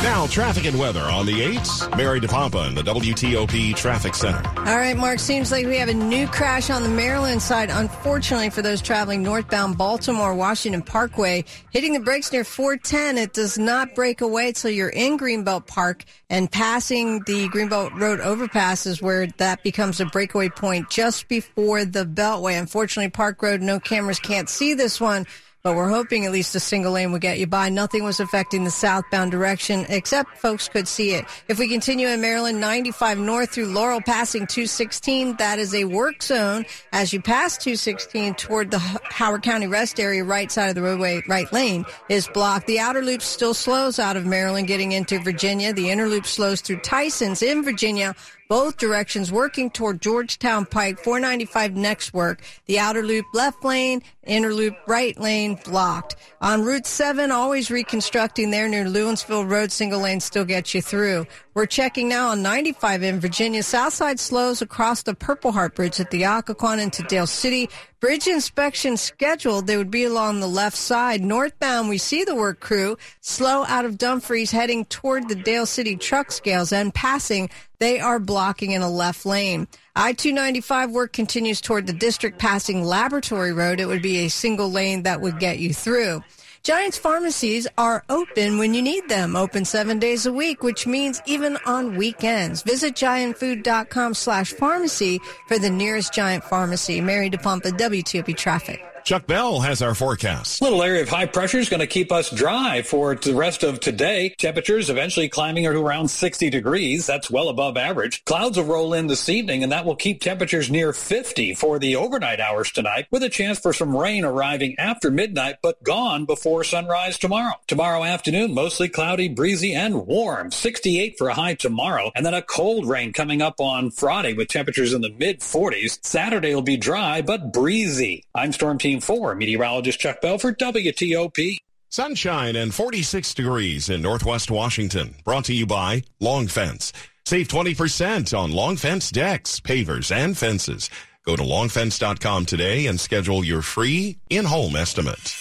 Now, 0.02 0.26
traffic 0.28 0.64
and 0.64 0.78
weather 0.78 1.02
on 1.02 1.26
the 1.26 1.42
8th. 1.42 1.94
Mary 1.94 2.20
DePompa 2.20 2.68
in 2.68 2.74
the 2.74 2.80
WTOP 2.80 3.76
Traffic 3.76 4.14
Center. 4.14 4.40
All 4.56 4.78
right, 4.78 4.96
Mark, 4.96 5.18
seems 5.18 5.52
like 5.52 5.66
we 5.66 5.76
have 5.76 5.90
a 5.90 5.94
new 5.94 6.26
crash 6.26 6.70
on 6.70 6.82
the 6.82 6.88
Maryland 6.88 7.42
side. 7.42 7.68
Unfortunately, 7.70 8.48
for 8.48 8.62
those 8.62 8.80
traveling 8.80 9.22
northbound 9.22 9.76
Baltimore 9.76 10.34
Washington 10.34 10.80
Parkway, 10.80 11.44
hitting 11.70 11.92
the 11.92 12.00
brakes 12.00 12.32
near 12.32 12.44
410. 12.44 13.18
It 13.18 13.34
does 13.34 13.58
not 13.58 13.94
break 13.94 14.22
away 14.22 14.48
until 14.48 14.70
you're 14.70 14.88
in 14.88 15.18
Greenbelt 15.18 15.66
Park 15.66 16.04
and 16.30 16.50
passing 16.50 17.18
the 17.24 17.50
Greenbelt 17.50 18.00
Road 18.00 18.20
overpass 18.20 18.86
is 18.86 19.02
where 19.02 19.26
that 19.36 19.62
becomes 19.62 20.00
a 20.00 20.06
breakaway 20.06 20.48
point 20.48 20.88
just 20.88 21.28
before 21.28 21.84
the 21.84 22.06
Beltway. 22.06 22.58
Unfortunately, 22.58 23.10
Park 23.10 23.42
Road, 23.42 23.60
no 23.60 23.78
cameras 23.78 24.18
can't 24.18 24.48
see 24.48 24.72
this 24.72 24.98
one 24.98 25.26
but 25.62 25.76
we're 25.76 25.88
hoping 25.88 26.24
at 26.24 26.32
least 26.32 26.54
a 26.54 26.60
single 26.60 26.92
lane 26.92 27.12
will 27.12 27.18
get 27.18 27.38
you 27.38 27.46
by. 27.46 27.68
Nothing 27.68 28.04
was 28.04 28.20
affecting 28.20 28.64
the 28.64 28.70
southbound 28.70 29.30
direction, 29.30 29.86
except 29.88 30.38
folks 30.38 30.68
could 30.68 30.88
see 30.88 31.12
it. 31.12 31.24
If 31.48 31.58
we 31.58 31.68
continue 31.68 32.08
in 32.08 32.20
Maryland, 32.20 32.60
95 32.60 33.18
north 33.18 33.50
through 33.50 33.66
Laurel, 33.66 34.00
passing 34.00 34.46
216, 34.46 35.36
that 35.36 35.58
is 35.58 35.74
a 35.74 35.84
work 35.84 36.22
zone. 36.22 36.64
As 36.92 37.12
you 37.12 37.20
pass 37.20 37.56
216 37.58 38.34
toward 38.34 38.70
the 38.70 38.78
Howard 38.78 39.42
County 39.42 39.66
rest 39.66 40.00
area, 40.00 40.24
right 40.24 40.50
side 40.50 40.68
of 40.68 40.74
the 40.74 40.82
roadway, 40.82 41.22
right 41.28 41.52
lane 41.52 41.84
is 42.08 42.28
blocked. 42.28 42.66
The 42.66 42.80
outer 42.80 43.02
loop 43.02 43.22
still 43.22 43.54
slows 43.54 43.98
out 43.98 44.16
of 44.16 44.26
Maryland, 44.26 44.68
getting 44.68 44.92
into 44.92 45.18
Virginia. 45.18 45.72
The 45.72 45.90
inner 45.90 46.08
loop 46.08 46.26
slows 46.26 46.60
through 46.60 46.80
Tyson's 46.80 47.42
in 47.42 47.62
Virginia 47.62 48.14
both 48.50 48.78
directions 48.78 49.30
working 49.30 49.70
toward 49.70 50.02
Georgetown 50.02 50.66
Pike, 50.66 50.98
495 50.98 51.76
next 51.76 52.12
work. 52.12 52.42
The 52.66 52.80
outer 52.80 53.04
loop 53.04 53.24
left 53.32 53.64
lane, 53.64 54.02
inner 54.26 54.52
loop 54.52 54.74
right 54.88 55.16
lane 55.20 55.54
blocked. 55.64 56.16
On 56.40 56.64
Route 56.64 56.84
7, 56.84 57.30
always 57.30 57.70
reconstructing 57.70 58.50
there 58.50 58.66
near 58.66 58.86
Lewinsville 58.86 59.48
Road, 59.48 59.70
single 59.70 60.00
lane 60.00 60.18
still 60.18 60.44
gets 60.44 60.74
you 60.74 60.82
through. 60.82 61.28
We're 61.52 61.66
checking 61.66 62.08
now 62.08 62.28
on 62.28 62.42
95 62.42 63.02
in 63.02 63.18
Virginia. 63.18 63.64
Southside 63.64 64.20
slows 64.20 64.62
across 64.62 65.02
the 65.02 65.16
Purple 65.16 65.50
Heart 65.50 65.74
Bridge 65.74 65.98
at 65.98 66.12
the 66.12 66.22
Occoquan 66.22 66.78
into 66.78 67.02
Dale 67.02 67.26
City. 67.26 67.68
Bridge 67.98 68.28
inspection 68.28 68.96
scheduled. 68.96 69.66
They 69.66 69.76
would 69.76 69.90
be 69.90 70.04
along 70.04 70.38
the 70.38 70.46
left 70.46 70.76
side. 70.76 71.22
Northbound, 71.22 71.88
we 71.88 71.98
see 71.98 72.22
the 72.22 72.36
work 72.36 72.60
crew 72.60 72.96
slow 73.20 73.64
out 73.64 73.84
of 73.84 73.98
Dumfries 73.98 74.52
heading 74.52 74.84
toward 74.84 75.28
the 75.28 75.34
Dale 75.34 75.66
City 75.66 75.96
truck 75.96 76.30
scales 76.30 76.72
and 76.72 76.94
passing. 76.94 77.50
They 77.80 77.98
are 77.98 78.20
blocking 78.20 78.70
in 78.70 78.82
a 78.82 78.90
left 78.90 79.26
lane. 79.26 79.66
I-295 79.96 80.92
work 80.92 81.12
continues 81.12 81.60
toward 81.60 81.88
the 81.88 81.92
district 81.92 82.38
passing 82.38 82.84
Laboratory 82.84 83.52
Road. 83.52 83.80
It 83.80 83.86
would 83.86 84.02
be 84.02 84.18
a 84.18 84.28
single 84.28 84.70
lane 84.70 85.02
that 85.02 85.20
would 85.20 85.40
get 85.40 85.58
you 85.58 85.74
through. 85.74 86.22
Giants 86.62 86.98
pharmacies 86.98 87.66
are 87.78 88.04
open 88.10 88.58
when 88.58 88.74
you 88.74 88.82
need 88.82 89.08
them, 89.08 89.34
open 89.34 89.64
seven 89.64 89.98
days 89.98 90.26
a 90.26 90.32
week, 90.32 90.62
which 90.62 90.86
means 90.86 91.22
even 91.24 91.56
on 91.64 91.96
weekends. 91.96 92.60
Visit 92.62 92.94
giantfood.com 92.94 94.12
slash 94.12 94.52
pharmacy 94.52 95.20
for 95.48 95.58
the 95.58 95.70
nearest 95.70 96.12
Giant 96.12 96.44
pharmacy. 96.44 97.00
Mary 97.00 97.30
DePompa, 97.30 97.78
WTOP 97.78 98.36
Traffic. 98.36 98.84
Chuck 99.10 99.26
Bell 99.26 99.58
has 99.58 99.82
our 99.82 99.96
forecast. 99.96 100.62
Little 100.62 100.84
area 100.84 101.02
of 101.02 101.08
high 101.08 101.26
pressure 101.26 101.58
is 101.58 101.68
going 101.68 101.80
to 101.80 101.86
keep 101.88 102.12
us 102.12 102.30
dry 102.30 102.80
for 102.82 103.16
the 103.16 103.34
rest 103.34 103.64
of 103.64 103.80
today. 103.80 104.32
Temperatures 104.38 104.88
eventually 104.88 105.28
climbing 105.28 105.64
to 105.64 105.70
around 105.70 106.06
60 106.06 106.48
degrees. 106.48 107.08
That's 107.08 107.28
well 107.28 107.48
above 107.48 107.76
average. 107.76 108.24
Clouds 108.24 108.56
will 108.56 108.66
roll 108.66 108.94
in 108.94 109.08
this 109.08 109.28
evening 109.28 109.64
and 109.64 109.72
that 109.72 109.84
will 109.84 109.96
keep 109.96 110.20
temperatures 110.20 110.70
near 110.70 110.92
50 110.92 111.56
for 111.56 111.80
the 111.80 111.96
overnight 111.96 112.38
hours 112.38 112.70
tonight 112.70 113.08
with 113.10 113.24
a 113.24 113.28
chance 113.28 113.58
for 113.58 113.72
some 113.72 113.96
rain 113.96 114.24
arriving 114.24 114.76
after 114.78 115.10
midnight 115.10 115.56
but 115.60 115.82
gone 115.82 116.24
before 116.24 116.62
sunrise 116.62 117.18
tomorrow. 117.18 117.54
Tomorrow 117.66 118.04
afternoon, 118.04 118.54
mostly 118.54 118.88
cloudy, 118.88 119.26
breezy, 119.26 119.74
and 119.74 120.06
warm. 120.06 120.52
68 120.52 121.18
for 121.18 121.30
a 121.30 121.34
high 121.34 121.54
tomorrow 121.54 122.12
and 122.14 122.24
then 122.24 122.34
a 122.34 122.42
cold 122.42 122.86
rain 122.86 123.12
coming 123.12 123.42
up 123.42 123.56
on 123.58 123.90
Friday 123.90 124.34
with 124.34 124.46
temperatures 124.46 124.92
in 124.92 125.00
the 125.00 125.10
mid 125.10 125.40
40s. 125.40 125.98
Saturday 126.06 126.54
will 126.54 126.62
be 126.62 126.76
dry 126.76 127.22
but 127.22 127.52
breezy. 127.52 128.24
I'm 128.36 128.52
Storm 128.52 128.78
Team 128.78 128.99
4 129.00 129.34
meteorologist 129.34 130.00
Chuck 130.00 130.20
Bell 130.20 130.38
for 130.38 130.52
WTOP. 130.52 131.58
Sunshine 131.88 132.54
and 132.54 132.72
46 132.72 133.34
degrees 133.34 133.88
in 133.88 134.02
Northwest 134.02 134.50
Washington. 134.50 135.16
Brought 135.24 135.46
to 135.46 135.54
you 135.54 135.66
by 135.66 136.04
Long 136.20 136.46
Fence. 136.46 136.92
Save 137.26 137.48
20% 137.48 138.36
on 138.36 138.52
Long 138.52 138.76
Fence 138.76 139.10
decks, 139.10 139.60
pavers, 139.60 140.14
and 140.14 140.36
fences. 140.38 140.88
Go 141.26 141.36
to 141.36 141.42
longfence.com 141.42 142.46
today 142.46 142.86
and 142.86 142.98
schedule 142.98 143.44
your 143.44 143.62
free 143.62 144.18
in-home 144.30 144.74
estimate. 144.74 145.36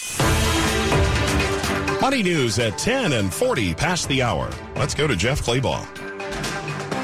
Money 2.02 2.22
news 2.22 2.60
at 2.60 2.78
10 2.78 3.14
and 3.14 3.34
40 3.34 3.74
past 3.76 4.08
the 4.10 4.22
hour. 4.22 4.50
Let's 4.76 4.94
go 4.94 5.08
to 5.08 5.16
Jeff 5.16 5.42
Clabaugh. 5.42 5.88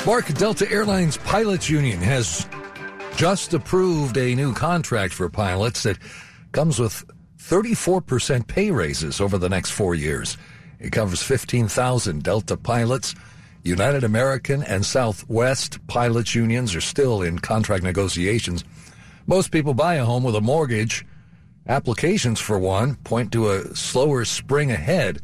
Mark 0.06 0.28
Delta 0.34 0.70
Airlines 0.72 1.18
Pilots 1.18 1.70
Union 1.70 2.00
has 2.00 2.48
just 3.16 3.54
approved 3.54 4.18
a 4.18 4.36
new 4.36 4.54
contract 4.54 5.14
for 5.14 5.30
pilots 5.30 5.84
that 5.84 5.98
comes 6.56 6.80
with 6.80 7.04
34% 7.38 8.48
pay 8.48 8.72
raises 8.72 9.20
over 9.20 9.38
the 9.38 9.50
next 9.50 9.72
four 9.72 9.94
years. 9.94 10.38
It 10.80 10.94
covers 10.94 11.22
15,000 11.22 12.24
Delta 12.24 12.56
pilots. 12.56 13.14
United 13.64 14.06
American 14.06 14.64
and 14.64 14.86
Southwest 14.86 15.86
pilots 15.88 16.34
unions 16.34 16.74
are 16.74 16.80
still 16.80 17.22
in 17.22 17.40
contract 17.40 17.84
negotiations. 17.84 18.64
Most 19.28 19.52
people 19.52 19.74
buy 19.74 19.96
a 19.96 20.06
home 20.06 20.24
with 20.24 20.36
a 20.36 20.40
mortgage. 20.40 21.06
Applications 21.68 22.40
for 22.40 22.58
one 22.58 22.96
point 23.04 23.34
to 23.34 23.52
a 23.52 23.76
slower 23.76 24.24
spring 24.24 24.72
ahead. 24.72 25.20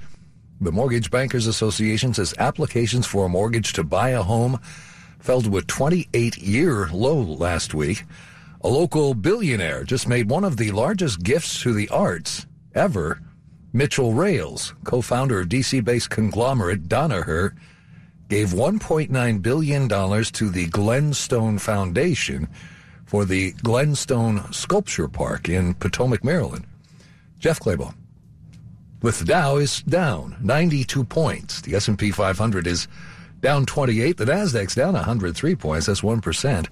The 0.59 0.73
Mortgage 0.73 1.09
Bankers 1.11 1.47
Association 1.47 2.13
says 2.13 2.33
applications 2.39 3.07
for 3.07 3.25
a 3.25 3.29
mortgage 3.29 3.71
to 3.73 3.85
buy 3.85 4.09
a 4.09 4.21
home 4.21 4.59
fell 5.19 5.41
to 5.43 5.57
a 5.57 5.61
28 5.61 6.37
year 6.39 6.89
low 6.89 7.21
last 7.21 7.73
week. 7.73 8.03
A 8.63 8.69
local 8.69 9.15
billionaire 9.15 9.83
just 9.83 10.07
made 10.07 10.29
one 10.29 10.43
of 10.43 10.57
the 10.57 10.71
largest 10.71 11.23
gifts 11.23 11.63
to 11.63 11.73
the 11.73 11.89
arts 11.89 12.45
ever. 12.75 13.19
Mitchell 13.73 14.13
Rales, 14.13 14.75
co-founder 14.83 15.39
of 15.39 15.49
DC-based 15.49 16.11
conglomerate 16.11 16.87
Danaher, 16.87 17.55
gave 18.29 18.49
$1.9 18.49 19.41
billion 19.41 19.89
to 19.89 20.49
the 20.49 20.67
Glenstone 20.67 21.57
Foundation 21.57 22.47
for 23.05 23.25
the 23.25 23.51
Glenstone 23.63 24.53
Sculpture 24.53 25.07
Park 25.07 25.49
in 25.49 25.73
Potomac, 25.73 26.23
Maryland. 26.23 26.65
Jeff 27.39 27.59
Clabaugh. 27.59 27.95
With 29.01 29.17
the 29.17 29.25
Dow 29.25 29.57
is 29.57 29.81
down 29.81 30.37
92 30.39 31.03
points. 31.05 31.61
The 31.61 31.73
S&P 31.73 32.11
500 32.11 32.67
is 32.67 32.87
down 33.41 33.65
28. 33.65 34.17
The 34.17 34.25
Nasdaq's 34.25 34.75
down 34.75 34.93
103 34.93 35.55
points. 35.55 35.87
That's 35.87 36.01
1%. 36.01 36.67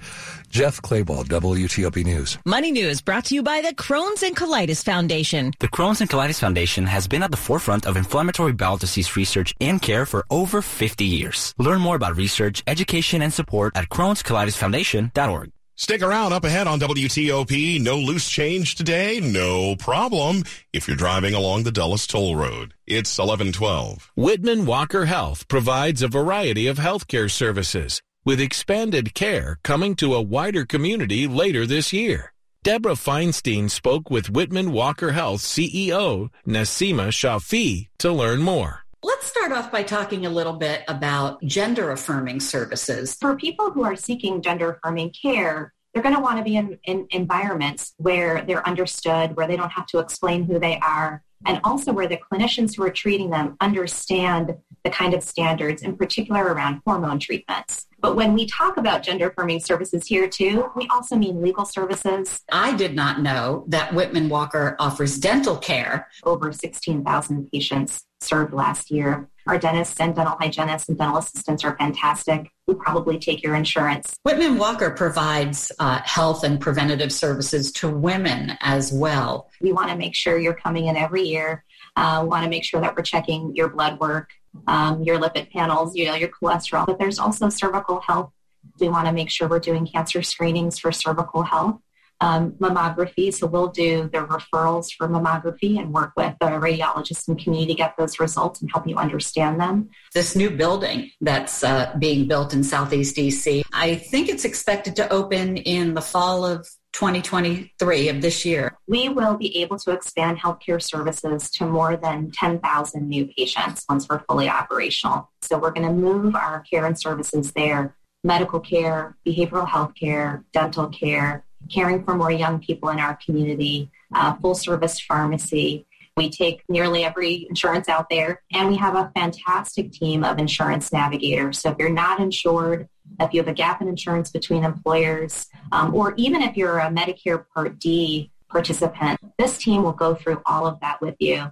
Jeff 0.49 0.81
Clabaugh, 0.81 1.25
WTOP 1.25 2.05
News. 2.05 2.37
Money 2.45 2.71
News 2.71 3.01
brought 3.01 3.25
to 3.25 3.35
you 3.35 3.43
by 3.43 3.61
the 3.61 3.73
Crohn's 3.75 4.23
and 4.23 4.35
Colitis 4.35 4.83
Foundation. 4.83 5.53
The 5.59 5.67
Crohn's 5.67 6.01
and 6.01 6.09
Colitis 6.09 6.39
Foundation 6.39 6.85
has 6.85 7.07
been 7.07 7.23
at 7.23 7.31
the 7.31 7.37
forefront 7.37 7.85
of 7.85 7.97
inflammatory 7.97 8.53
bowel 8.53 8.77
disease 8.77 9.15
research 9.15 9.53
and 9.59 9.81
care 9.81 10.05
for 10.05 10.25
over 10.29 10.61
50 10.61 11.05
years. 11.05 11.53
Learn 11.57 11.81
more 11.81 11.95
about 11.95 12.15
research, 12.17 12.63
education, 12.67 13.21
and 13.21 13.33
support 13.33 13.75
at 13.75 13.89
crohnscolitisfoundation.org. 13.89 15.51
Stick 15.79 16.01
around 16.01 16.33
up 16.33 16.43
ahead 16.43 16.67
on 16.67 16.81
WTOP. 16.81 17.79
No 17.81 17.97
loose 17.97 18.29
change 18.29 18.75
today? 18.75 19.21
No 19.21 19.77
problem. 19.77 20.43
If 20.73 20.89
you're 20.89 20.97
driving 20.97 21.33
along 21.33 21.63
the 21.63 21.71
Dulles 21.71 22.05
Toll 22.05 22.35
Road, 22.35 22.73
it's 22.85 23.17
1112. 23.17 24.11
Whitman 24.13 24.65
Walker 24.65 25.05
Health 25.05 25.47
provides 25.47 26.01
a 26.01 26.09
variety 26.09 26.67
of 26.67 26.79
healthcare 26.79 27.31
services 27.31 28.01
with 28.25 28.41
expanded 28.41 29.13
care 29.13 29.57
coming 29.63 29.95
to 29.95 30.15
a 30.15 30.21
wider 30.21 30.65
community 30.65 31.27
later 31.27 31.65
this 31.65 31.93
year. 31.93 32.33
Deborah 32.61 32.95
Feinstein 32.95 33.69
spoke 33.69 34.09
with 34.09 34.29
Whitman 34.29 34.73
Walker 34.73 35.13
Health 35.13 35.43
CEO 35.43 36.27
Naseema 36.45 37.07
Shafi 37.07 37.87
to 37.99 38.11
learn 38.11 38.41
more. 38.41 38.85
Let's 39.01 39.27
start 39.27 39.53
off 39.53 39.71
by 39.71 39.83
talking 39.83 40.25
a 40.25 40.29
little 40.29 40.53
bit 40.53 40.83
about 40.89 41.41
gender 41.43 41.91
affirming 41.91 42.41
services. 42.41 43.15
For 43.15 43.37
people 43.37 43.71
who 43.71 43.83
are 43.83 43.95
seeking 43.95 44.41
gender 44.41 44.71
affirming 44.71 45.13
care, 45.21 45.73
they're 45.93 46.03
going 46.03 46.15
to 46.15 46.21
want 46.21 46.37
to 46.37 46.43
be 46.43 46.57
in, 46.57 46.77
in, 46.83 47.07
environments 47.11 47.93
where 47.95 48.43
they're 48.43 48.67
understood, 48.67 49.37
where 49.37 49.47
they 49.47 49.55
don't 49.55 49.71
have 49.71 49.85
to 49.87 49.99
explain 49.99 50.43
who 50.43 50.59
they 50.59 50.79
are, 50.79 51.23
and 51.45 51.59
also 51.63 51.93
where 51.93 52.07
the 52.07 52.17
clinicians 52.31 52.75
who 52.75 52.83
are 52.83 52.89
treating 52.89 53.29
them 53.29 53.55
understand 53.61 54.55
the 54.83 54.89
kind 54.89 55.13
of 55.13 55.23
standards, 55.23 55.81
in 55.81 55.95
particular 55.95 56.43
around 56.43 56.81
hormone 56.85 57.19
treatments. 57.19 57.87
But 58.01 58.15
when 58.15 58.33
we 58.33 58.45
talk 58.45 58.77
about 58.77 59.03
gender 59.03 59.29
affirming 59.29 59.59
services 59.59 60.07
here 60.07 60.27
too, 60.27 60.71
we 60.75 60.87
also 60.89 61.15
mean 61.15 61.41
legal 61.41 61.65
services. 61.65 62.41
I 62.51 62.75
did 62.75 62.95
not 62.95 63.21
know 63.21 63.65
that 63.67 63.93
Whitman 63.93 64.29
Walker 64.29 64.75
offers 64.79 65.17
dental 65.17 65.57
care. 65.57 66.07
Over 66.23 66.51
16,000 66.51 67.51
patients 67.51 68.05
served 68.21 68.53
last 68.53 68.89
year. 68.91 69.28
Our 69.47 69.57
dentists 69.57 69.99
and 69.99 70.15
dental 70.15 70.35
hygienists 70.39 70.89
and 70.89 70.97
dental 70.97 71.17
assistants 71.17 71.63
are 71.63 71.75
fantastic. 71.77 72.51
We 72.67 72.75
probably 72.75 73.17
take 73.17 73.41
your 73.41 73.55
insurance. 73.55 74.13
Whitman 74.23 74.57
Walker 74.57 74.91
provides 74.91 75.71
uh, 75.79 76.01
health 76.03 76.43
and 76.43 76.59
preventative 76.59 77.11
services 77.11 77.71
to 77.73 77.89
women 77.89 78.57
as 78.61 78.91
well. 78.91 79.49
We 79.61 79.71
want 79.71 79.89
to 79.89 79.95
make 79.95 80.15
sure 80.15 80.37
you're 80.37 80.53
coming 80.53 80.87
in 80.87 80.95
every 80.95 81.23
year. 81.23 81.63
Uh, 81.95 82.19
we 82.23 82.29
want 82.29 82.43
to 82.43 82.49
make 82.49 82.63
sure 82.63 82.79
that 82.81 82.95
we're 82.95 83.03
checking 83.03 83.55
your 83.55 83.69
blood 83.69 83.99
work, 83.99 84.29
um, 84.67 85.01
your 85.03 85.19
lipid 85.19 85.51
panels, 85.51 85.95
you 85.95 86.05
know, 86.05 86.15
your 86.15 86.29
cholesterol. 86.29 86.85
But 86.85 86.99
there's 86.99 87.19
also 87.19 87.49
cervical 87.49 88.01
health. 88.01 88.31
We 88.79 88.89
want 88.89 89.07
to 89.07 89.13
make 89.13 89.29
sure 89.29 89.47
we're 89.47 89.59
doing 89.59 89.87
cancer 89.87 90.21
screenings 90.21 90.79
for 90.79 90.91
cervical 90.91 91.43
health 91.43 91.79
um, 92.21 92.51
mammography. 92.53 93.33
So 93.33 93.47
we'll 93.47 93.67
do 93.67 94.09
the 94.11 94.19
referrals 94.19 94.91
for 94.97 95.07
mammography 95.07 95.79
and 95.79 95.93
work 95.93 96.11
with 96.17 96.35
the 96.39 96.47
radiologists 96.47 97.27
and 97.27 97.41
community 97.41 97.73
to 97.73 97.77
get 97.77 97.95
those 97.97 98.19
results 98.19 98.61
and 98.61 98.69
help 98.71 98.87
you 98.87 98.95
understand 98.97 99.59
them. 99.59 99.89
This 100.13 100.35
new 100.35 100.49
building 100.49 101.11
that's 101.21 101.63
uh, 101.63 101.95
being 101.99 102.27
built 102.27 102.53
in 102.53 102.63
Southeast 102.63 103.15
DC, 103.15 103.63
I 103.71 103.95
think 103.95 104.29
it's 104.29 104.45
expected 104.45 104.95
to 104.97 105.11
open 105.11 105.57
in 105.57 105.93
the 105.93 106.01
fall 106.01 106.45
of 106.45 106.67
2023 106.93 108.09
of 108.09 108.21
this 108.21 108.43
year. 108.43 108.75
We 108.87 109.09
will 109.09 109.37
be 109.37 109.61
able 109.61 109.77
to 109.79 109.91
expand 109.91 110.39
healthcare 110.39 110.81
services 110.81 111.49
to 111.51 111.65
more 111.65 111.95
than 111.95 112.31
10,000 112.31 113.07
new 113.07 113.27
patients 113.27 113.85
once 113.87 114.07
we're 114.09 114.23
fully 114.27 114.49
operational. 114.49 115.29
So 115.41 115.59
we're 115.59 115.71
going 115.71 115.87
to 115.87 115.93
move 115.93 116.35
our 116.35 116.61
care 116.61 116.85
and 116.85 116.99
services 116.99 117.51
there 117.51 117.95
medical 118.23 118.59
care, 118.59 119.15
behavioral 119.25 119.67
health 119.67 119.93
care, 119.95 120.43
dental 120.51 120.87
care, 120.87 121.45
caring 121.69 122.03
for 122.03 122.15
more 122.15 122.31
young 122.31 122.59
people 122.59 122.89
in 122.89 122.99
our 122.99 123.17
community, 123.25 123.89
uh, 124.13 124.33
full 124.35 124.55
service 124.55 124.99
pharmacy. 124.99 125.85
We 126.17 126.29
take 126.29 126.63
nearly 126.67 127.05
every 127.05 127.45
insurance 127.47 127.87
out 127.87 128.09
there, 128.09 128.41
and 128.53 128.67
we 128.67 128.75
have 128.75 128.95
a 128.95 129.11
fantastic 129.15 129.91
team 129.91 130.23
of 130.23 130.37
insurance 130.37 130.91
navigators. 130.91 131.59
So 131.59 131.71
if 131.71 131.77
you're 131.79 131.89
not 131.89 132.19
insured, 132.19 132.89
if 133.19 133.33
you 133.33 133.39
have 133.39 133.47
a 133.47 133.53
gap 133.53 133.81
in 133.81 133.87
insurance 133.87 134.29
between 134.29 134.63
employers, 134.63 135.47
um, 135.71 135.95
or 135.95 136.13
even 136.17 136.41
if 136.41 136.57
you're 136.57 136.79
a 136.79 136.89
Medicare 136.89 137.45
Part 137.53 137.79
D 137.79 138.31
participant, 138.49 139.19
this 139.37 139.57
team 139.57 139.83
will 139.83 139.93
go 139.93 140.15
through 140.15 140.41
all 140.45 140.67
of 140.67 140.79
that 140.81 140.99
with 141.01 141.15
you. 141.19 141.51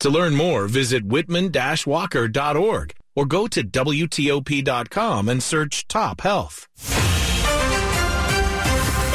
To 0.00 0.10
learn 0.10 0.34
more, 0.34 0.66
visit 0.68 1.04
whitman-walker.org 1.04 2.94
or 3.16 3.26
go 3.26 3.46
to 3.48 3.64
WTOP.com 3.64 5.28
and 5.28 5.42
search 5.42 5.88
Top 5.88 6.20
Health. 6.20 6.68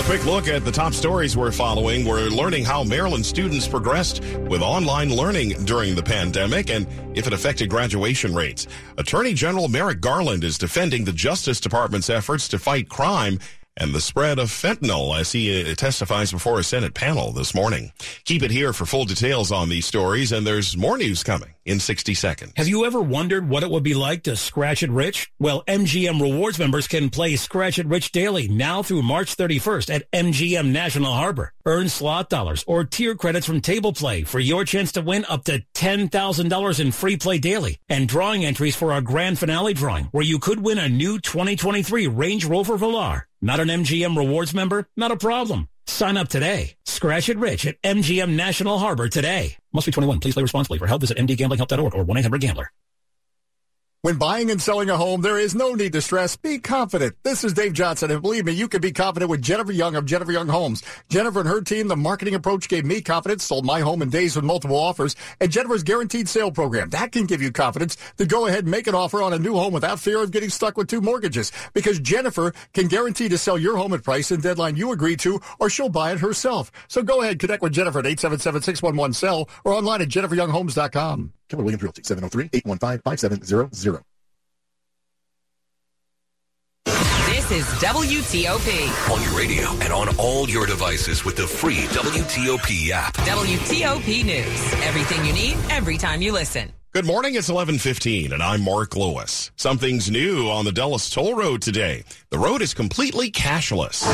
Quick 0.05 0.25
look 0.25 0.49
at 0.49 0.65
the 0.65 0.71
top 0.71 0.93
stories 0.93 1.37
we're 1.37 1.53
following. 1.53 2.05
We're 2.05 2.27
learning 2.27 2.65
how 2.65 2.83
Maryland 2.83 3.25
students 3.25 3.69
progressed 3.69 4.21
with 4.49 4.61
online 4.61 5.15
learning 5.15 5.63
during 5.63 5.95
the 5.95 6.03
pandemic 6.03 6.69
and 6.69 6.85
if 7.17 7.25
it 7.25 7.31
affected 7.31 7.69
graduation 7.69 8.35
rates. 8.35 8.67
Attorney 8.97 9.33
General 9.33 9.69
Merrick 9.69 10.01
Garland 10.01 10.43
is 10.43 10.57
defending 10.57 11.05
the 11.05 11.13
Justice 11.13 11.61
Department's 11.61 12.09
efforts 12.09 12.49
to 12.49 12.59
fight 12.59 12.89
crime 12.89 13.39
and 13.77 13.95
the 13.95 14.01
spread 14.01 14.39
of 14.39 14.49
fentanyl 14.49 15.17
as 15.17 15.31
he 15.31 15.71
uh, 15.71 15.73
testifies 15.73 16.33
before 16.33 16.59
a 16.59 16.65
Senate 16.65 16.93
panel 16.93 17.31
this 17.31 17.55
morning. 17.55 17.93
Keep 18.25 18.43
it 18.43 18.51
here 18.51 18.73
for 18.73 18.85
full 18.85 19.05
details 19.05 19.53
on 19.53 19.69
these 19.69 19.85
stories, 19.85 20.33
and 20.33 20.45
there's 20.45 20.75
more 20.75 20.97
news 20.97 21.23
coming 21.23 21.52
in 21.65 21.79
60 21.79 22.13
seconds. 22.13 22.53
Have 22.57 22.67
you 22.67 22.85
ever 22.85 23.01
wondered 23.01 23.47
what 23.47 23.63
it 23.63 23.69
would 23.69 23.83
be 23.83 23.93
like 23.93 24.23
to 24.23 24.35
scratch 24.35 24.83
it 24.83 24.89
rich? 24.89 25.31
Well, 25.39 25.63
MGM 25.67 26.21
Rewards 26.21 26.59
members 26.59 26.87
can 26.87 27.09
play 27.09 27.35
Scratch 27.35 27.79
It 27.79 27.87
Rich 27.87 28.11
daily 28.11 28.47
now 28.47 28.83
through 28.83 29.03
March 29.03 29.35
31st 29.37 29.93
at 29.93 30.11
MGM 30.11 30.71
National 30.71 31.13
Harbor. 31.13 31.53
Earn 31.65 31.89
slot 31.89 32.29
dollars 32.29 32.63
or 32.67 32.83
tier 32.83 33.15
credits 33.15 33.45
from 33.45 33.61
Table 33.61 33.93
Play 33.93 34.23
for 34.23 34.39
your 34.39 34.65
chance 34.65 34.91
to 34.93 35.01
win 35.01 35.25
up 35.29 35.45
to 35.45 35.63
$10,000 35.75 36.79
in 36.79 36.91
free 36.91 37.17
play 37.17 37.37
daily 37.37 37.79
and 37.89 38.07
drawing 38.07 38.45
entries 38.45 38.75
for 38.75 38.93
our 38.93 39.01
grand 39.01 39.39
finale 39.39 39.73
drawing 39.73 40.05
where 40.05 40.25
you 40.25 40.39
could 40.39 40.59
win 40.59 40.77
a 40.77 40.89
new 40.89 41.19
2023 41.19 42.07
Range 42.07 42.45
Rover 42.45 42.77
Velar. 42.77 43.23
Not 43.41 43.59
an 43.59 43.67
MGM 43.67 44.17
Rewards 44.17 44.53
member? 44.53 44.87
Not 44.95 45.11
a 45.11 45.17
problem. 45.17 45.67
Sign 45.87 46.17
up 46.17 46.29
today. 46.29 46.75
Scratch 47.03 47.27
it 47.27 47.37
rich 47.37 47.67
at 47.67 47.81
MGM 47.81 48.29
National 48.29 48.79
Harbor 48.79 49.09
today. 49.09 49.57
Must 49.73 49.85
be 49.85 49.91
21. 49.91 50.21
Please 50.21 50.35
play 50.35 50.41
responsibly. 50.41 50.77
For 50.77 50.87
help, 50.87 51.01
visit 51.01 51.17
mdgamblinghelp.org 51.17 51.93
or 51.93 52.05
1-800-GAMBLER. 52.05 52.71
When 54.03 54.17
buying 54.17 54.51
and 54.51 54.61
selling 54.61 54.89
a 54.89 54.97
home, 54.97 55.21
there 55.21 55.39
is 55.39 55.55
no 55.55 55.75
need 55.75 55.93
to 55.93 56.01
stress. 56.01 56.35
Be 56.35 56.59
confident. 56.59 57.15
This 57.23 57.45
is 57.45 57.53
Dave 57.53 57.71
Johnson, 57.71 58.11
and 58.11 58.21
believe 58.21 58.43
me, 58.43 58.51
you 58.51 58.67
can 58.67 58.81
be 58.81 58.91
confident 58.91 59.29
with 59.29 59.41
Jennifer 59.41 59.71
Young 59.71 59.95
of 59.95 60.05
Jennifer 60.05 60.33
Young 60.33 60.49
Homes. 60.49 60.83
Jennifer 61.07 61.39
and 61.39 61.47
her 61.47 61.61
team, 61.61 61.87
the 61.87 61.95
marketing 61.95 62.35
approach 62.35 62.67
gave 62.67 62.83
me 62.83 62.99
confidence, 62.99 63.45
sold 63.45 63.65
my 63.65 63.79
home 63.79 64.01
in 64.01 64.09
days 64.09 64.35
with 64.35 64.43
multiple 64.43 64.75
offers, 64.75 65.15
and 65.39 65.53
Jennifer's 65.53 65.83
guaranteed 65.83 66.27
sale 66.27 66.51
program. 66.51 66.89
That 66.89 67.13
can 67.13 67.25
give 67.25 67.41
you 67.41 67.49
confidence 67.53 67.95
to 68.17 68.25
go 68.25 68.45
ahead 68.45 68.65
and 68.65 68.71
make 68.71 68.87
an 68.87 68.93
offer 68.93 69.21
on 69.21 69.31
a 69.31 69.39
new 69.39 69.53
home 69.53 69.71
without 69.71 70.01
fear 70.01 70.21
of 70.21 70.31
getting 70.31 70.49
stuck 70.49 70.75
with 70.75 70.89
two 70.89 70.99
mortgages. 70.99 71.53
Because 71.73 72.01
Jennifer 72.01 72.53
can 72.73 72.89
guarantee 72.89 73.29
to 73.29 73.37
sell 73.37 73.57
your 73.57 73.77
home 73.77 73.93
at 73.93 74.03
price 74.03 74.31
and 74.31 74.43
deadline 74.43 74.75
you 74.75 74.91
agree 74.91 75.15
to, 75.15 75.39
or 75.59 75.69
she'll 75.69 75.87
buy 75.87 76.11
it 76.11 76.19
herself. 76.19 76.73
So 76.89 77.03
go 77.03 77.21
ahead, 77.21 77.39
connect 77.39 77.63
with 77.63 77.71
Jennifer 77.71 77.99
at 77.99 78.05
877-611-SELL 78.05 79.49
or 79.63 79.71
online 79.71 80.01
at 80.01 80.09
jenniferyounghomes.com. 80.09 81.31
Keller 81.53 81.65
Williams 81.65 81.83
Realty, 81.83 82.01
703-815-5700. 82.01 84.01
This 87.27 87.51
is 87.51 87.65
WTOP. 87.79 89.11
On 89.13 89.21
your 89.21 89.37
radio 89.37 89.69
and 89.83 89.93
on 89.93 90.07
all 90.17 90.49
your 90.49 90.65
devices 90.65 91.23
with 91.23 91.35
the 91.35 91.45
free 91.45 91.85
WTOP 91.91 92.89
app. 92.89 93.13
WTOP 93.17 94.25
News. 94.25 94.73
Everything 94.81 95.23
you 95.25 95.33
need, 95.33 95.57
every 95.69 95.97
time 95.97 96.23
you 96.23 96.31
listen. 96.31 96.73
Good 96.93 97.07
morning. 97.07 97.33
It's 97.33 97.49
11:15 97.49 98.33
and 98.33 98.43
I'm 98.43 98.61
Mark 98.61 98.95
Lewis. 98.95 99.49
Something's 99.55 100.11
new 100.11 100.47
on 100.47 100.63
the 100.63 100.71
Dulles 100.71 101.09
Toll 101.09 101.33
Road 101.33 101.63
today. 101.63 102.03
The 102.29 102.37
road 102.37 102.61
is 102.61 102.75
completely 102.75 103.31
cashless. 103.31 104.05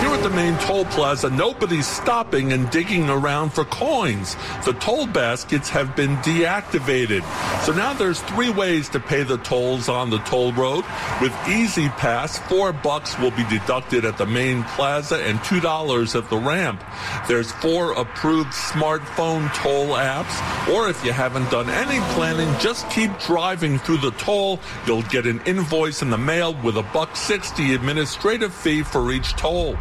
Here 0.00 0.10
at 0.10 0.22
the 0.22 0.28
main 0.28 0.58
toll 0.58 0.84
plaza, 0.84 1.30
nobody's 1.30 1.86
stopping 1.86 2.52
and 2.52 2.68
digging 2.68 3.08
around 3.08 3.54
for 3.54 3.64
coins. 3.64 4.36
The 4.66 4.74
toll 4.74 5.06
baskets 5.06 5.70
have 5.70 5.96
been 5.96 6.18
deactivated. 6.18 7.22
So 7.64 7.72
now 7.72 7.94
there's 7.94 8.20
three 8.20 8.50
ways 8.50 8.90
to 8.90 9.00
pay 9.00 9.22
the 9.22 9.38
tolls 9.38 9.88
on 9.88 10.10
the 10.10 10.18
toll 10.18 10.52
road. 10.52 10.84
With 11.22 11.32
E-ZPass, 11.48 12.38
4 12.50 12.74
bucks 12.74 13.18
will 13.18 13.30
be 13.30 13.44
deducted 13.44 14.04
at 14.04 14.18
the 14.18 14.26
main 14.26 14.62
plaza 14.74 15.22
and 15.22 15.38
$2 15.38 16.14
at 16.14 16.28
the 16.28 16.36
ramp. 16.36 16.84
There's 17.28 17.50
four 17.52 17.92
approved 17.92 18.52
smartphone 18.52 19.52
toll 19.54 19.96
apps, 19.96 20.36
or 20.74 20.90
if 20.90 21.02
you 21.02 21.12
haven't 21.12 21.50
done 21.50 21.70
any 21.70 21.98
planning, 22.12 22.25
just 22.58 22.90
keep 22.90 23.16
driving 23.20 23.78
through 23.78 23.98
the 23.98 24.10
toll. 24.12 24.58
You'll 24.86 25.02
get 25.02 25.26
an 25.26 25.40
invoice 25.46 26.02
in 26.02 26.10
the 26.10 26.18
mail 26.18 26.60
with 26.62 26.76
a 26.76 26.82
buck 26.82 27.14
60 27.14 27.74
administrative 27.74 28.52
fee 28.52 28.82
for 28.82 29.12
each 29.12 29.32
toll. 29.32 29.76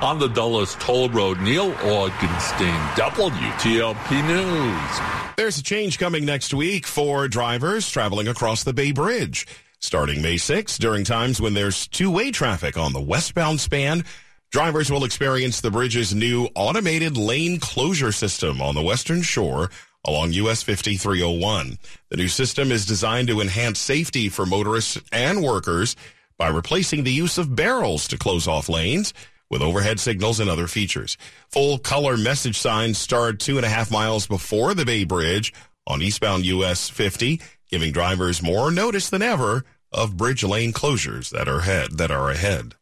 On 0.00 0.18
the 0.18 0.28
Dulles 0.28 0.74
Toll 0.76 1.08
Road, 1.10 1.40
Neil 1.40 1.72
Augenstein, 1.72 2.88
WTOP 2.94 4.26
News. 4.26 5.34
There's 5.36 5.58
a 5.58 5.62
change 5.62 5.98
coming 5.98 6.24
next 6.24 6.54
week 6.54 6.86
for 6.86 7.28
drivers 7.28 7.90
traveling 7.90 8.28
across 8.28 8.64
the 8.64 8.72
Bay 8.72 8.92
Bridge. 8.92 9.46
Starting 9.78 10.22
May 10.22 10.36
6th, 10.36 10.78
during 10.78 11.04
times 11.04 11.40
when 11.40 11.54
there's 11.54 11.88
two-way 11.88 12.30
traffic 12.30 12.76
on 12.76 12.92
the 12.92 13.00
westbound 13.00 13.60
span, 13.60 14.04
drivers 14.50 14.90
will 14.90 15.04
experience 15.04 15.60
the 15.60 15.70
bridge's 15.70 16.14
new 16.14 16.48
automated 16.54 17.16
lane 17.16 17.58
closure 17.58 18.12
system 18.12 18.62
on 18.62 18.74
the 18.74 18.82
western 18.82 19.22
shore 19.22 19.70
along 20.04 20.32
US 20.32 20.62
5301. 20.62 21.78
The 22.08 22.16
new 22.16 22.28
system 22.28 22.72
is 22.72 22.86
designed 22.86 23.28
to 23.28 23.40
enhance 23.40 23.78
safety 23.78 24.28
for 24.28 24.46
motorists 24.46 25.00
and 25.12 25.42
workers 25.42 25.96
by 26.38 26.48
replacing 26.48 27.04
the 27.04 27.12
use 27.12 27.38
of 27.38 27.54
barrels 27.54 28.08
to 28.08 28.18
close 28.18 28.48
off 28.48 28.68
lanes 28.68 29.14
with 29.50 29.62
overhead 29.62 30.00
signals 30.00 30.40
and 30.40 30.48
other 30.48 30.66
features. 30.66 31.16
Full 31.48 31.78
color 31.78 32.16
message 32.16 32.58
signs 32.58 32.98
start 32.98 33.38
two 33.38 33.58
and 33.58 33.66
a 33.66 33.68
half 33.68 33.90
miles 33.90 34.26
before 34.26 34.74
the 34.74 34.84
Bay 34.84 35.04
Bridge 35.04 35.52
on 35.86 36.02
eastbound 36.02 36.46
US 36.46 36.88
50, 36.88 37.40
giving 37.70 37.92
drivers 37.92 38.42
more 38.42 38.70
notice 38.70 39.10
than 39.10 39.22
ever 39.22 39.64
of 39.92 40.16
bridge 40.16 40.42
lane 40.42 40.72
closures 40.72 41.30
that 41.30 41.48
are 41.48 41.58
ahead. 41.58 41.98
That 41.98 42.10
are 42.10 42.30
ahead. 42.30 42.74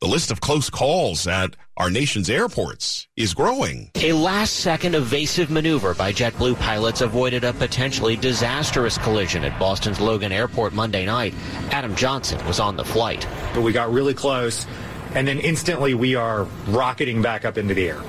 The 0.00 0.06
list 0.06 0.30
of 0.30 0.40
close 0.40 0.70
calls 0.70 1.26
at 1.26 1.56
our 1.76 1.90
nation's 1.90 2.30
airports 2.30 3.08
is 3.16 3.34
growing. 3.34 3.90
A 3.96 4.12
last 4.12 4.54
second 4.54 4.94
evasive 4.94 5.50
maneuver 5.50 5.92
by 5.92 6.12
JetBlue 6.12 6.56
pilots 6.60 7.00
avoided 7.00 7.42
a 7.42 7.52
potentially 7.52 8.14
disastrous 8.14 8.96
collision 8.98 9.42
at 9.42 9.58
Boston's 9.58 9.98
Logan 9.98 10.30
Airport 10.30 10.72
Monday 10.72 11.04
night. 11.04 11.34
Adam 11.72 11.96
Johnson 11.96 12.44
was 12.46 12.60
on 12.60 12.76
the 12.76 12.84
flight. 12.84 13.26
But 13.54 13.62
we 13.62 13.72
got 13.72 13.92
really 13.92 14.14
close, 14.14 14.68
and 15.14 15.26
then 15.26 15.40
instantly 15.40 15.94
we 15.94 16.14
are 16.14 16.44
rocketing 16.68 17.20
back 17.20 17.44
up 17.44 17.58
into 17.58 17.74
the 17.74 17.88
air. 17.88 18.00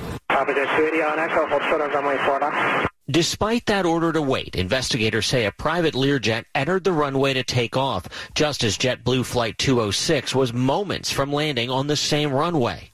Despite 3.10 3.66
that 3.66 3.86
order 3.86 4.12
to 4.12 4.22
wait, 4.22 4.54
investigators 4.54 5.26
say 5.26 5.46
a 5.46 5.50
private 5.50 5.94
Learjet 5.94 6.44
entered 6.54 6.84
the 6.84 6.92
runway 6.92 7.32
to 7.32 7.42
take 7.42 7.76
off, 7.76 8.06
just 8.34 8.62
as 8.62 8.78
JetBlue 8.78 9.24
Flight 9.24 9.58
206 9.58 10.32
was 10.34 10.52
moments 10.52 11.10
from 11.10 11.32
landing 11.32 11.70
on 11.70 11.88
the 11.88 11.96
same 11.96 12.30
runway. 12.32 12.92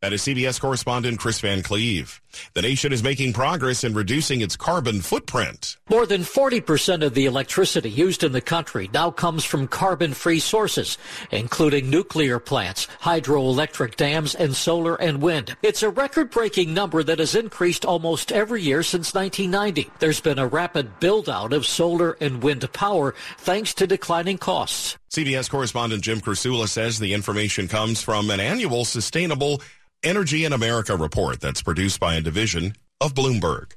That 0.00 0.14
is 0.14 0.22
CBS 0.22 0.58
correspondent 0.58 1.18
Kris 1.18 1.40
Van 1.40 1.62
Cleave. 1.62 2.21
The 2.54 2.62
nation 2.62 2.92
is 2.92 3.02
making 3.02 3.32
progress 3.32 3.84
in 3.84 3.94
reducing 3.94 4.40
its 4.40 4.56
carbon 4.56 5.00
footprint. 5.00 5.76
More 5.88 6.06
than 6.06 6.22
40% 6.22 7.04
of 7.04 7.14
the 7.14 7.26
electricity 7.26 7.90
used 7.90 8.24
in 8.24 8.32
the 8.32 8.40
country 8.40 8.88
now 8.92 9.10
comes 9.10 9.44
from 9.44 9.68
carbon-free 9.68 10.40
sources, 10.40 10.98
including 11.30 11.90
nuclear 11.90 12.38
plants, 12.38 12.88
hydroelectric 13.00 13.96
dams, 13.96 14.34
and 14.34 14.54
solar 14.54 14.96
and 14.96 15.20
wind. 15.20 15.56
It's 15.62 15.82
a 15.82 15.90
record-breaking 15.90 16.72
number 16.72 17.02
that 17.02 17.18
has 17.18 17.34
increased 17.34 17.84
almost 17.84 18.32
every 18.32 18.62
year 18.62 18.82
since 18.82 19.14
1990. 19.14 19.90
There's 19.98 20.20
been 20.20 20.38
a 20.38 20.46
rapid 20.46 21.00
build-out 21.00 21.52
of 21.52 21.66
solar 21.66 22.16
and 22.20 22.42
wind 22.42 22.70
power 22.72 23.14
thanks 23.38 23.74
to 23.74 23.86
declining 23.86 24.38
costs. 24.38 24.96
CBS 25.10 25.50
correspondent 25.50 26.02
Jim 26.02 26.20
Krasula 26.20 26.68
says 26.68 26.98
the 26.98 27.12
information 27.12 27.68
comes 27.68 28.00
from 28.00 28.30
an 28.30 28.40
annual 28.40 28.84
sustainable 28.84 29.60
Energy 30.04 30.44
in 30.44 30.52
America 30.52 30.96
report 30.96 31.40
that's 31.40 31.62
produced 31.62 32.00
by 32.00 32.16
a 32.16 32.20
division 32.20 32.74
of 33.00 33.14
Bloomberg. 33.14 33.74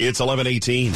It's 0.00 0.18
1118. 0.18 0.92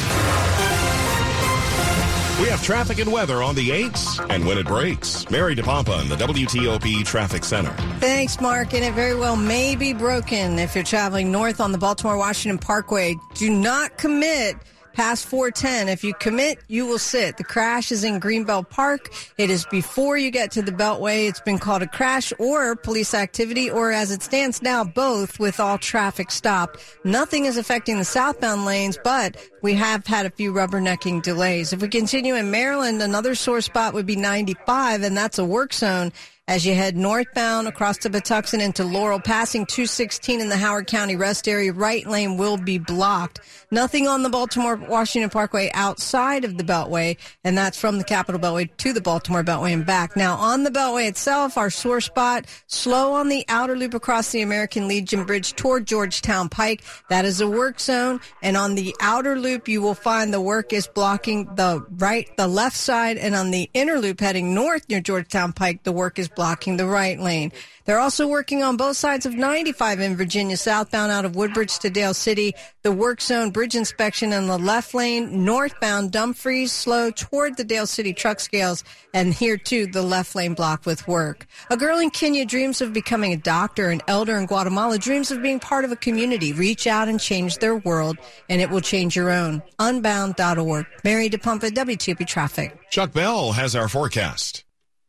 We 2.41 2.49
have 2.49 2.61
traffic 2.61 2.99
and 2.99 3.09
weather 3.09 3.41
on 3.41 3.55
the 3.55 3.69
8s 3.69 4.29
and 4.29 4.45
when 4.45 4.57
it 4.57 4.67
breaks. 4.67 5.29
Mary 5.29 5.55
DePompa 5.55 6.01
in 6.01 6.09
the 6.09 6.17
WTOP 6.17 7.05
Traffic 7.05 7.45
Center. 7.45 7.71
Thanks, 7.99 8.41
Mark. 8.41 8.73
And 8.73 8.83
it 8.83 8.93
very 8.93 9.15
well 9.15 9.37
may 9.37 9.77
be 9.77 9.93
broken 9.93 10.59
if 10.59 10.75
you're 10.75 10.83
traveling 10.83 11.31
north 11.31 11.61
on 11.61 11.71
the 11.71 11.77
Baltimore 11.77 12.17
Washington 12.17 12.57
Parkway. 12.57 13.15
Do 13.35 13.49
not 13.49 13.97
commit 13.97 14.57
past 14.95 15.27
410. 15.27 15.89
If 15.89 16.03
you 16.03 16.13
commit, 16.15 16.59
you 16.67 16.85
will 16.87 16.97
sit. 16.97 17.37
The 17.37 17.43
crash 17.43 17.91
is 17.91 18.03
in 18.03 18.19
Greenbelt 18.19 18.69
Park. 18.69 19.13
It 19.37 19.49
is 19.49 19.65
before 19.65 20.17
you 20.17 20.31
get 20.31 20.51
to 20.51 20.61
the 20.61 20.71
Beltway. 20.71 21.29
It's 21.29 21.41
been 21.41 21.59
called 21.59 21.83
a 21.83 21.87
crash 21.87 22.33
or 22.39 22.75
police 22.75 23.13
activity, 23.13 23.69
or 23.69 23.91
as 23.91 24.11
it 24.11 24.23
stands 24.23 24.61
now, 24.61 24.83
both 24.83 25.39
with 25.39 25.59
all 25.59 25.77
traffic 25.77 26.31
stopped. 26.31 26.79
Nothing 27.03 27.45
is 27.45 27.57
affecting 27.57 27.97
the 27.97 28.05
southbound 28.05 28.65
lanes, 28.65 28.97
but 29.03 29.37
we 29.61 29.73
have 29.73 30.07
had 30.07 30.25
a 30.25 30.31
few 30.31 30.53
rubbernecking 30.53 31.21
delays. 31.21 31.73
If 31.73 31.81
we 31.81 31.89
continue 31.89 32.35
in 32.35 32.49
Maryland, 32.49 33.01
another 33.01 33.35
sore 33.35 33.61
spot 33.61 33.93
would 33.93 34.05
be 34.05 34.15
95, 34.15 35.03
and 35.03 35.15
that's 35.15 35.37
a 35.37 35.45
work 35.45 35.73
zone 35.73 36.11
as 36.47 36.63
you 36.63 36.75
head 36.75 36.95
northbound 36.95 37.67
across 37.67 37.97
the 37.97 38.09
Patuxent 38.09 38.61
into 38.61 38.83
Laurel, 38.83 39.19
passing 39.19 39.65
216 39.65 40.39
in 40.39 40.49
the 40.49 40.57
Howard 40.57 40.85
County 40.85 41.15
rest 41.15 41.47
area. 41.47 41.73
Right 41.73 42.05
lane 42.05 42.37
will 42.37 42.57
be 42.57 42.77
blocked. 42.77 43.39
Nothing 43.71 44.07
on 44.07 44.21
the 44.21 44.29
Baltimore 44.29 44.75
Washington 44.75 45.31
Parkway 45.31 45.71
outside 45.73 46.45
of 46.45 46.57
the 46.57 46.63
Beltway, 46.63 47.17
and 47.43 47.57
that's 47.57 47.79
from 47.79 47.97
the 47.97 48.03
Capitol 48.03 48.39
Beltway 48.39 48.69
to 48.77 48.93
the 48.93 49.01
Baltimore 49.01 49.43
Beltway 49.43 49.73
and 49.73 49.87
back. 49.87 50.15
Now, 50.15 50.35
on 50.35 50.63
the 50.63 50.69
Beltway 50.69 51.07
itself, 51.07 51.57
our 51.57 51.71
sore 51.71 51.99
spot, 51.99 52.45
slow 52.67 53.13
on 53.13 53.29
the 53.29 53.43
outer 53.49 53.75
loop 53.75 53.95
across 53.95 54.31
the 54.31 54.41
American 54.41 54.87
Legion 54.87 55.23
Bridge 55.23 55.55
toward 55.55 55.87
Georgetown 55.87 56.49
Pike. 56.49 56.83
That 57.09 57.25
is 57.25 57.41
a 57.41 57.47
work 57.47 57.79
zone, 57.79 58.21
and 58.43 58.55
on 58.55 58.75
the 58.75 58.95
outer 59.01 59.39
loop, 59.39 59.67
you 59.67 59.81
will 59.81 59.95
find 59.95 60.31
the 60.31 60.41
work 60.41 60.73
is 60.73 60.85
blocking 60.85 61.45
the 61.55 61.83
right, 61.97 62.29
the 62.37 62.47
left 62.47 62.77
side, 62.77 63.17
and 63.17 63.33
on 63.33 63.49
the 63.49 63.67
inner 63.73 63.97
loop 63.97 64.19
heading 64.19 64.53
north 64.53 64.87
near 64.89 65.01
Georgetown 65.01 65.51
Pike, 65.51 65.81
the 65.83 65.91
work 65.91 66.19
is 66.19 66.29
blocking 66.35 66.77
the 66.77 66.85
right 66.85 67.19
lane. 67.19 67.51
They're 67.85 67.99
also 67.99 68.27
working 68.27 68.63
on 68.63 68.77
both 68.77 68.97
sides 68.97 69.27
of 69.27 69.35
95 69.35 69.99
in 69.99 70.15
Virginia, 70.17 70.57
southbound 70.57 71.11
out 71.11 71.23
of 71.23 71.35
Woodbridge 71.35 71.77
to 71.79 71.91
Dale 71.91 72.15
City. 72.15 72.55
The 72.81 72.91
work 72.91 73.21
zone 73.21 73.51
bridge 73.51 73.75
inspection 73.75 74.33
in 74.33 74.47
the 74.47 74.57
left 74.57 74.95
lane, 74.95 75.45
northbound 75.45 76.11
Dumfries, 76.11 76.71
slow 76.71 77.11
toward 77.11 77.57
the 77.57 77.63
Dale 77.63 77.85
City 77.85 78.11
truck 78.11 78.39
scales, 78.39 78.83
and 79.13 79.33
here 79.33 79.57
too, 79.57 79.85
the 79.85 80.01
left 80.01 80.35
lane 80.35 80.55
block 80.55 80.85
with 80.85 81.07
work. 81.07 81.45
A 81.69 81.77
girl 81.77 81.99
in 81.99 82.09
Kenya 82.09 82.45
dreams 82.45 82.81
of 82.81 82.91
becoming 82.91 83.33
a 83.33 83.37
doctor. 83.37 83.89
An 83.89 84.01
elder 84.07 84.35
in 84.37 84.47
Guatemala 84.47 84.97
dreams 84.97 85.29
of 85.29 85.43
being 85.43 85.59
part 85.59 85.85
of 85.85 85.91
a 85.91 85.95
community. 85.95 86.53
Reach 86.53 86.87
out 86.87 87.07
and 87.07 87.19
change 87.19 87.59
their 87.59 87.75
world, 87.75 88.17
and 88.49 88.61
it 88.61 88.69
will 88.71 88.81
change 88.81 89.15
your 89.15 89.29
own. 89.29 89.61
Unbound.org. 89.77 90.87
Mary 91.03 91.29
DePompa, 91.29 91.69
WTOP 91.69 92.25
Traffic. 92.25 92.75
Chuck 92.89 93.13
Bell 93.13 93.51
has 93.51 93.75
our 93.75 93.87
forecast. 93.87 94.65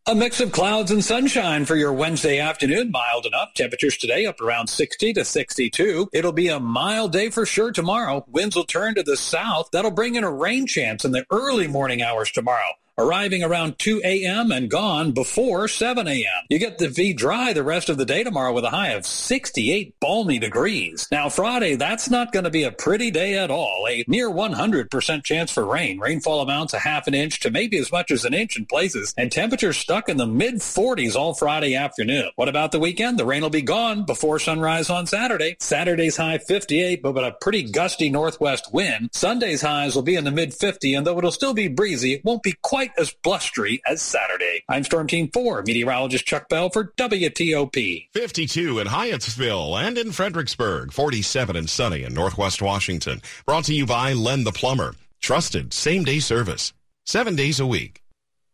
A 0.09 0.15
mix 0.15 0.41
of 0.41 0.53
clouds 0.53 0.93
and 0.93 1.05
sunshine 1.05 1.65
for 1.65 1.75
your 1.75 1.93
Wednesday 1.93 2.39
afternoon. 2.39 2.93
Mild 2.93 3.27
enough. 3.27 3.53
Temperatures 3.55 3.97
today 3.97 4.25
up 4.25 4.41
around 4.41 4.69
60 4.69 5.13
to 5.15 5.25
62. 5.25 6.11
It'll 6.13 6.31
be 6.31 6.47
a 6.47 6.61
mild 6.61 7.11
day 7.11 7.29
for 7.29 7.45
sure 7.45 7.73
tomorrow. 7.73 8.25
Winds 8.29 8.55
will 8.55 8.63
turn 8.63 8.95
to 8.95 9.03
the 9.03 9.17
south. 9.17 9.71
That'll 9.73 9.91
bring 9.91 10.15
in 10.15 10.23
a 10.23 10.31
rain 10.31 10.69
chance 10.69 11.05
in 11.05 11.11
the 11.11 11.27
early 11.33 11.67
morning 11.67 12.03
hours 12.03 12.31
tomorrow 12.31 12.71
arriving 12.99 13.43
around 13.43 13.79
2 13.79 14.01
a.m. 14.05 14.51
and 14.51 14.71
gone 14.71 15.13
before 15.13 15.69
7 15.69 16.09
a.m. 16.09 16.47
You 16.49 16.59
get 16.59 16.79
the 16.79 16.89
V 16.89 17.13
dry 17.13 17.53
the 17.53 17.63
rest 17.63 17.89
of 17.89 17.99
the 17.99 18.05
day 18.05 18.25
tomorrow 18.25 18.53
with 18.53 18.65
a 18.65 18.71
high 18.71 18.91
of 18.91 19.05
68 19.05 19.95
balmy 20.01 20.39
degrees. 20.39 21.07
Now, 21.11 21.29
Friday, 21.29 21.77
that's 21.77 22.09
not 22.09 22.33
going 22.33 22.45
to 22.45 22.51
be 22.51 22.63
a 22.63 22.73
pretty 22.73 23.11
day 23.11 23.39
at 23.39 23.51
all. 23.51 23.87
A 23.89 24.05
near 24.09 24.31
100% 24.31 25.25
chance 25.25 25.51
for 25.51 25.67
rain. 25.67 25.99
Rainfall 25.99 26.41
amounts 26.41 26.75
a 26.75 26.79
half 26.79 27.07
an 27.07 27.15
inch 27.15 27.41
to 27.41 27.51
maybe 27.51 27.79
as 27.79 27.93
much 27.93 28.11
as 28.11 28.25
an 28.25 28.35
inch 28.35 28.57
in 28.57 28.67
places, 28.67 29.13
and 29.17 29.31
temperatures 29.31 29.77
stuck 29.77 30.09
in 30.09 30.17
the 30.17 30.27
mid 30.27 30.57
40s 30.57 31.15
all 31.15 31.35
Friday 31.35 31.75
afternoon. 31.75 32.31
What 32.37 32.49
about 32.49 32.73
the 32.73 32.81
weekend? 32.81 33.19
The 33.19 33.27
rain 33.27 33.43
will 33.43 33.51
be 33.51 33.63
gone 33.63 34.05
before 34.05 34.39
sunrise 34.39 34.91
on 34.91 35.07
Saturday. 35.07 35.57
Saturday's 35.61 36.17
high 36.17 36.39
58, 36.39 37.03
but 37.03 37.17
a 37.17 37.37
pretty 37.41 37.71
gusty 37.71 38.11
northwest 38.11 38.73
wind. 38.73 39.11
Sunday's 39.13 39.63
highs 39.63 39.95
will 39.95 40.03
be 40.03 40.17
in 40.17 40.25
the 40.25 40.31
mid 40.31 40.55
50, 40.55 40.95
and 40.95 41.07
though 41.07 41.19
it'll 41.19 41.31
still 41.31 41.55
be 41.55 41.69
breezy, 41.69 42.15
it 42.15 42.25
won't 42.25 42.43
be 42.43 42.55
quite 42.63 42.86
quite 42.87 42.99
as 42.99 43.15
blustery 43.23 43.81
as 43.87 44.03
Saturday. 44.03 44.63
I'm 44.69 44.85
Storm 44.85 45.07
Team 45.07 45.29
4, 45.33 45.63
meteorologist 45.67 46.27
Chuck 46.27 46.49
Bell 46.49 46.71
for 46.71 46.93
WTOP. 46.97 48.09
52 48.13 48.79
in 48.79 48.87
Hyattsville 48.87 49.81
and 49.81 49.99
in 49.99 50.13
Fredericksburg, 50.13 50.93
47 50.93 51.57
and 51.57 51.69
sunny 51.69 52.03
in 52.05 52.15
Northwest 52.15 52.63
Washington. 52.63 53.21
Brought 53.45 53.65
to 53.65 53.75
you 53.75 53.87
by 53.87 54.13
Len 54.13 54.45
the 54.45 54.53
Plumber. 54.53 54.95
Trusted 55.21 55.73
same 55.73 56.05
day 56.05 56.21
service. 56.21 56.73
Seven 57.05 57.37
days 57.37 57.61
a 57.61 57.67
week. 57.67 58.03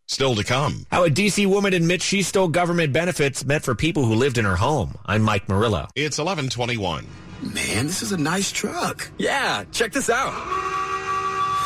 Still 0.06 0.34
to 0.34 0.44
come. 0.44 0.86
How 0.90 1.04
a 1.04 1.10
D.C. 1.10 1.46
woman 1.46 1.72
admits 1.72 2.04
she 2.04 2.22
stole 2.22 2.48
government 2.48 2.92
benefits 2.92 3.44
meant 3.44 3.64
for 3.64 3.74
people 3.74 4.04
who 4.04 4.14
lived 4.14 4.36
in 4.36 4.44
her 4.44 4.56
home. 4.56 4.98
I'm 5.06 5.22
Mike 5.22 5.48
Murillo. 5.48 5.88
It's 5.94 6.18
1121. 6.18 7.06
Man, 7.42 7.86
this 7.86 8.02
is 8.02 8.12
a 8.12 8.18
nice 8.18 8.52
truck. 8.52 9.10
Yeah, 9.18 9.64
check 9.72 9.92
this 9.92 10.10
out. 10.10 10.71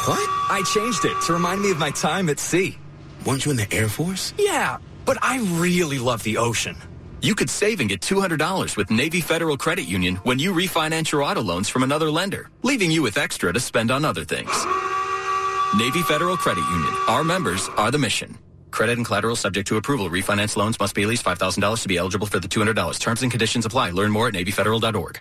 What? 0.06 0.30
I 0.50 0.62
changed 0.62 1.04
it 1.04 1.20
to 1.22 1.32
remind 1.32 1.62
me 1.62 1.72
of 1.72 1.78
my 1.78 1.90
time 1.90 2.28
at 2.28 2.38
sea. 2.38 2.78
Weren't 3.24 3.44
you 3.44 3.50
in 3.50 3.56
the 3.56 3.66
Air 3.74 3.88
Force? 3.88 4.34
Yeah, 4.38 4.78
but 5.04 5.18
I 5.20 5.38
really 5.58 5.98
love 5.98 6.22
the 6.22 6.38
ocean. 6.38 6.76
You 7.22 7.34
could 7.34 7.50
save 7.50 7.80
and 7.80 7.88
get 7.88 8.02
$200 8.02 8.76
with 8.76 8.88
Navy 8.88 9.20
Federal 9.20 9.56
Credit 9.56 9.84
Union 9.84 10.16
when 10.22 10.38
you 10.38 10.52
refinance 10.52 11.10
your 11.10 11.24
auto 11.24 11.42
loans 11.42 11.68
from 11.68 11.82
another 11.82 12.08
lender, 12.08 12.50
leaving 12.62 12.92
you 12.92 13.02
with 13.02 13.18
extra 13.18 13.52
to 13.52 13.58
spend 13.58 13.90
on 13.90 14.04
other 14.04 14.24
things. 14.24 14.52
Navy 15.76 16.02
Federal 16.02 16.36
Credit 16.36 16.64
Union. 16.70 16.94
Our 17.08 17.24
members 17.24 17.68
are 17.76 17.90
the 17.90 17.98
mission. 17.98 18.38
Credit 18.70 18.98
and 18.98 19.04
collateral 19.04 19.34
subject 19.34 19.66
to 19.68 19.76
approval. 19.76 20.08
Refinance 20.08 20.56
loans 20.56 20.78
must 20.78 20.94
be 20.94 21.02
at 21.02 21.08
least 21.08 21.24
$5,000 21.24 21.82
to 21.82 21.88
be 21.88 21.96
eligible 21.96 22.28
for 22.28 22.38
the 22.38 22.46
$200. 22.46 23.00
Terms 23.00 23.22
and 23.22 23.30
conditions 23.32 23.66
apply. 23.66 23.90
Learn 23.90 24.12
more 24.12 24.28
at 24.28 24.34
NavyFederal.org. 24.34 25.20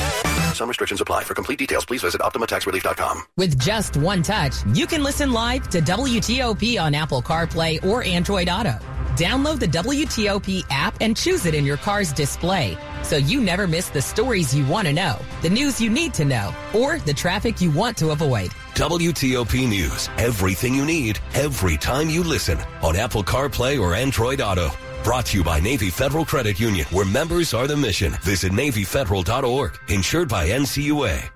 Some 0.53 0.67
restrictions 0.67 1.01
apply. 1.01 1.23
For 1.23 1.33
complete 1.33 1.59
details, 1.59 1.85
please 1.85 2.01
visit 2.01 2.21
OptimaTaxRelief.com. 2.21 3.23
With 3.37 3.59
just 3.59 3.97
one 3.97 4.23
touch, 4.23 4.55
you 4.73 4.87
can 4.87 5.03
listen 5.03 5.31
live 5.31 5.67
to 5.69 5.81
WTOP 5.81 6.81
on 6.81 6.93
Apple 6.95 7.21
CarPlay 7.21 7.83
or 7.85 8.03
Android 8.03 8.49
Auto. 8.49 8.77
Download 9.15 9.59
the 9.59 9.67
WTOP 9.67 10.63
app 10.69 10.95
and 11.01 11.15
choose 11.15 11.45
it 11.45 11.53
in 11.53 11.65
your 11.65 11.77
car's 11.77 12.13
display 12.13 12.77
so 13.03 13.17
you 13.17 13.41
never 13.41 13.67
miss 13.67 13.89
the 13.89 14.01
stories 14.01 14.55
you 14.55 14.65
want 14.65 14.87
to 14.87 14.93
know, 14.93 15.19
the 15.41 15.49
news 15.49 15.81
you 15.81 15.89
need 15.89 16.13
to 16.13 16.25
know, 16.25 16.53
or 16.73 16.99
the 16.99 17.13
traffic 17.13 17.61
you 17.61 17.71
want 17.71 17.97
to 17.97 18.11
avoid. 18.11 18.51
WTOP 18.73 19.67
News. 19.67 20.09
Everything 20.17 20.73
you 20.73 20.85
need, 20.85 21.19
every 21.33 21.77
time 21.77 22.09
you 22.09 22.23
listen 22.23 22.57
on 22.81 22.95
Apple 22.95 23.23
CarPlay 23.23 23.79
or 23.79 23.95
Android 23.95 24.39
Auto. 24.39 24.69
Brought 25.03 25.25
to 25.27 25.37
you 25.37 25.43
by 25.43 25.59
Navy 25.59 25.89
Federal 25.89 26.25
Credit 26.25 26.59
Union, 26.59 26.85
where 26.91 27.05
members 27.05 27.53
are 27.55 27.65
the 27.65 27.75
mission. 27.75 28.13
Visit 28.21 28.51
NavyFederal.org. 28.51 29.79
Insured 29.87 30.29
by 30.29 30.49
NCUA. 30.49 31.29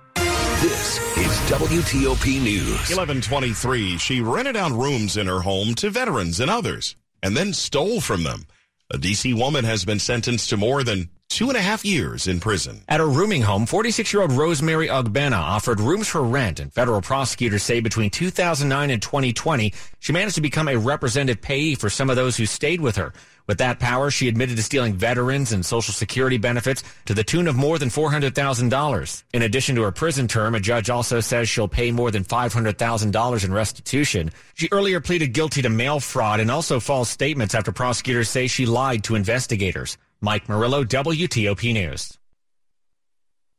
This 0.61 0.99
is 1.17 1.51
WTOP 1.51 2.41
News. 2.41 2.67
1123. 2.67 3.97
She 3.97 4.21
rented 4.21 4.55
out 4.55 4.71
rooms 4.71 5.17
in 5.17 5.27
her 5.27 5.41
home 5.41 5.73
to 5.75 5.89
veterans 5.89 6.39
and 6.39 6.49
others 6.49 6.95
and 7.23 7.35
then 7.35 7.53
stole 7.53 8.01
from 8.01 8.23
them. 8.23 8.45
A 8.91 8.99
D.C. 8.99 9.33
woman 9.33 9.65
has 9.65 9.83
been 9.83 9.99
sentenced 9.99 10.49
to 10.51 10.57
more 10.57 10.83
than 10.83 11.09
two 11.35 11.49
and 11.49 11.57
a 11.57 11.61
half 11.61 11.83
years 11.83 12.27
in 12.27 12.39
prison. 12.39 12.81
At 12.87 13.01
her 13.01 13.09
rooming 13.09 13.41
home, 13.41 13.65
46-year-old 13.65 14.31
Rosemary 14.31 14.87
Ugbena 14.87 15.37
offered 15.37 15.81
rooms 15.81 16.07
for 16.07 16.23
rent, 16.23 16.61
and 16.61 16.71
federal 16.71 17.01
prosecutors 17.01 17.61
say 17.61 17.81
between 17.81 18.09
2009 18.09 18.89
and 18.89 19.01
2020, 19.01 19.73
she 19.99 20.13
managed 20.13 20.35
to 20.35 20.41
become 20.41 20.69
a 20.69 20.77
representative 20.77 21.41
payee 21.41 21.75
for 21.75 21.89
some 21.89 22.09
of 22.09 22.15
those 22.15 22.37
who 22.37 22.45
stayed 22.45 22.79
with 22.79 22.95
her. 22.95 23.11
With 23.47 23.57
that 23.57 23.79
power, 23.79 24.09
she 24.11 24.29
admitted 24.29 24.55
to 24.55 24.63
stealing 24.63 24.93
veterans 24.93 25.51
and 25.51 25.65
Social 25.65 25.93
Security 25.93 26.37
benefits 26.37 26.83
to 27.05 27.13
the 27.13 27.23
tune 27.23 27.47
of 27.49 27.55
more 27.57 27.77
than 27.77 27.89
$400,000. 27.89 29.23
In 29.33 29.41
addition 29.41 29.75
to 29.75 29.81
her 29.83 29.91
prison 29.91 30.29
term, 30.29 30.55
a 30.55 30.59
judge 30.61 30.89
also 30.89 31.19
says 31.19 31.49
she'll 31.49 31.67
pay 31.67 31.91
more 31.91 32.11
than 32.11 32.23
$500,000 32.23 33.43
in 33.43 33.53
restitution. 33.53 34.31
She 34.53 34.69
earlier 34.71 35.01
pleaded 35.01 35.33
guilty 35.33 35.61
to 35.61 35.69
mail 35.69 35.99
fraud 35.99 36.39
and 36.39 36.49
also 36.49 36.79
false 36.79 37.09
statements 37.09 37.53
after 37.53 37.73
prosecutors 37.73 38.29
say 38.29 38.47
she 38.47 38.65
lied 38.65 39.03
to 39.03 39.15
investigators. 39.15 39.97
Mike 40.21 40.47
Murillo, 40.49 40.83
WTOP 40.83 41.73
News. 41.73 42.17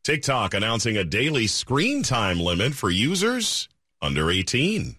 TikTok 0.04 0.54
announcing 0.54 0.96
a 0.96 1.04
daily 1.04 1.46
screen 1.46 2.02
time 2.02 2.38
limit 2.38 2.74
for 2.74 2.90
users 2.90 3.68
under 4.00 4.30
18. 4.30 4.96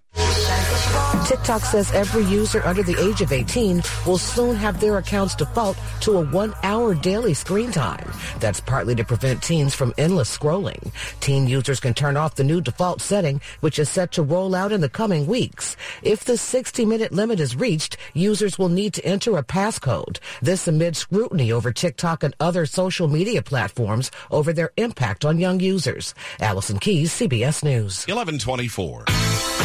TikTok 1.28 1.62
says 1.64 1.92
every 1.92 2.24
user 2.24 2.66
under 2.66 2.84
the 2.84 2.98
age 3.02 3.22
of 3.22 3.34
18 3.34 3.84
will 4.06 4.18
soon 4.18 4.56
have 4.56 4.80
their 4.80 4.98
accounts 4.98 5.36
default 5.36 5.78
to 6.00 6.18
a 6.18 6.22
one 6.22 6.54
hour 6.64 6.94
daily 6.94 7.34
screen 7.34 7.70
time. 7.70 8.10
That's 8.40 8.62
partly 8.62 8.96
to 8.96 9.04
prevent 9.04 9.44
teens 9.44 9.76
from 9.76 9.94
endless 9.98 10.36
scrolling. 10.36 10.92
Teen 11.20 11.48
users 11.48 11.82
can 11.82 11.94
turn 11.94 12.16
off 12.16 12.36
the 12.36 12.46
new 12.46 12.62
default 12.62 13.02
setting, 13.02 13.42
which 13.60 13.78
is 13.78 13.90
set 13.90 14.14
to 14.14 14.24
roll 14.24 14.56
out 14.56 14.72
in 14.72 14.80
the 14.80 14.88
coming 14.88 15.28
weeks. 15.28 15.76
If 16.02 16.24
the 16.24 16.38
60 16.38 16.86
minute 16.86 17.12
limit 17.12 17.42
is 17.42 17.58
reached, 17.58 17.98
users 18.14 18.58
will 18.58 18.70
need 18.70 18.94
to 18.94 19.06
enter 19.06 19.38
a 19.38 19.44
passcode. 19.44 20.20
This 20.42 20.68
amid 20.68 20.96
scrutiny 20.96 21.52
over 21.52 21.74
TikTok 21.74 22.24
and 22.24 22.36
other 22.40 22.66
social 22.66 23.10
media 23.10 23.42
platforms 23.42 24.12
over 24.32 24.54
their 24.54 24.72
impact 24.78 25.26
on 25.26 25.40
young 25.40 25.60
users. 25.60 26.16
Allison 26.40 26.80
Keyes, 26.80 27.12
CBS 27.12 27.64
News. 27.64 28.06
1124. 28.08 29.57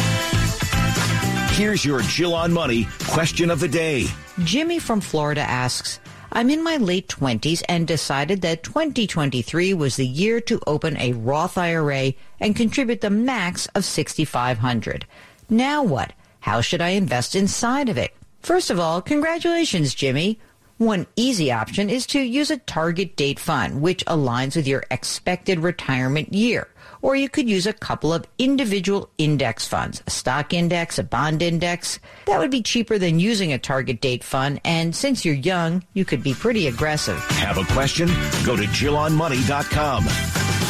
Here's 1.53 1.85
your 1.85 2.01
Jill 2.01 2.33
on 2.33 2.51
Money 2.51 2.87
question 3.09 3.51
of 3.51 3.59
the 3.59 3.67
day. 3.67 4.07
Jimmy 4.39 4.79
from 4.79 4.99
Florida 4.99 5.41
asks, 5.41 5.99
I'm 6.31 6.49
in 6.49 6.63
my 6.63 6.77
late 6.77 7.07
20s 7.07 7.61
and 7.69 7.87
decided 7.87 8.41
that 8.41 8.63
2023 8.63 9.75
was 9.75 9.95
the 9.95 10.07
year 10.07 10.41
to 10.41 10.59
open 10.65 10.97
a 10.97 11.13
Roth 11.13 11.55
IRA 11.55 12.15
and 12.39 12.55
contribute 12.55 13.01
the 13.01 13.11
max 13.11 13.67
of 13.75 13.85
6500 13.85 15.05
Now 15.47 15.83
what? 15.83 16.13
How 16.39 16.61
should 16.61 16.81
I 16.81 16.89
invest 16.89 17.35
inside 17.35 17.87
of 17.87 17.99
it? 17.99 18.15
First 18.39 18.71
of 18.71 18.79
all, 18.79 18.99
congratulations, 18.99 19.93
Jimmy. 19.93 20.39
One 20.79 21.05
easy 21.15 21.51
option 21.51 21.87
is 21.87 22.07
to 22.07 22.19
use 22.19 22.49
a 22.49 22.57
target 22.57 23.15
date 23.15 23.39
fund, 23.39 23.79
which 23.79 24.03
aligns 24.07 24.55
with 24.55 24.67
your 24.67 24.85
expected 24.89 25.59
retirement 25.59 26.33
year. 26.33 26.67
Or 27.03 27.15
you 27.15 27.29
could 27.29 27.47
use 27.47 27.67
a 27.67 27.73
couple 27.73 28.13
of 28.13 28.25
individual 28.39 29.09
index 29.19 29.67
funds, 29.67 30.01
a 30.07 30.09
stock 30.09 30.53
index, 30.53 30.97
a 30.97 31.03
bond 31.03 31.43
index. 31.43 31.99
That 32.25 32.39
would 32.39 32.49
be 32.49 32.63
cheaper 32.63 32.97
than 32.97 33.19
using 33.19 33.53
a 33.53 33.59
target 33.59 34.01
date 34.01 34.23
fund. 34.23 34.59
And 34.63 34.95
since 34.95 35.23
you're 35.23 35.35
young, 35.35 35.83
you 35.93 36.05
could 36.05 36.23
be 36.23 36.33
pretty 36.33 36.67
aggressive. 36.67 37.19
Have 37.37 37.57
a 37.57 37.65
question? 37.73 38.07
Go 38.45 38.55
to 38.55 38.63
JillOnMoney.com. 38.63 40.62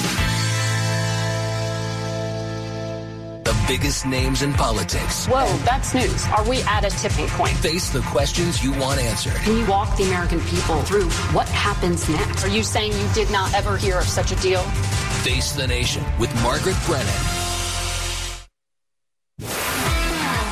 The 3.43 3.65
biggest 3.67 4.05
names 4.05 4.41
in 4.41 4.53
politics. 4.53 5.25
Whoa, 5.25 5.45
that's 5.65 5.93
news. 5.93 6.25
Are 6.27 6.47
we 6.47 6.61
at 6.61 6.85
a 6.85 6.89
tipping 6.89 7.27
point? 7.27 7.51
Face 7.57 7.89
the 7.89 7.99
questions 8.03 8.63
you 8.63 8.71
want 8.71 9.01
answered. 9.01 9.33
Can 9.33 9.57
you 9.57 9.65
walk 9.65 9.97
the 9.97 10.03
American 10.03 10.39
people 10.41 10.81
through 10.83 11.09
what 11.35 11.49
happens 11.49 12.07
next? 12.07 12.45
Are 12.45 12.49
you 12.49 12.63
saying 12.63 12.93
you 12.93 13.13
did 13.13 13.29
not 13.31 13.53
ever 13.53 13.75
hear 13.75 13.97
of 13.97 14.05
such 14.05 14.31
a 14.31 14.37
deal? 14.37 14.61
Face 15.23 15.51
the 15.51 15.67
Nation 15.67 16.05
with 16.19 16.33
Margaret 16.41 16.77
Brennan. 16.85 17.11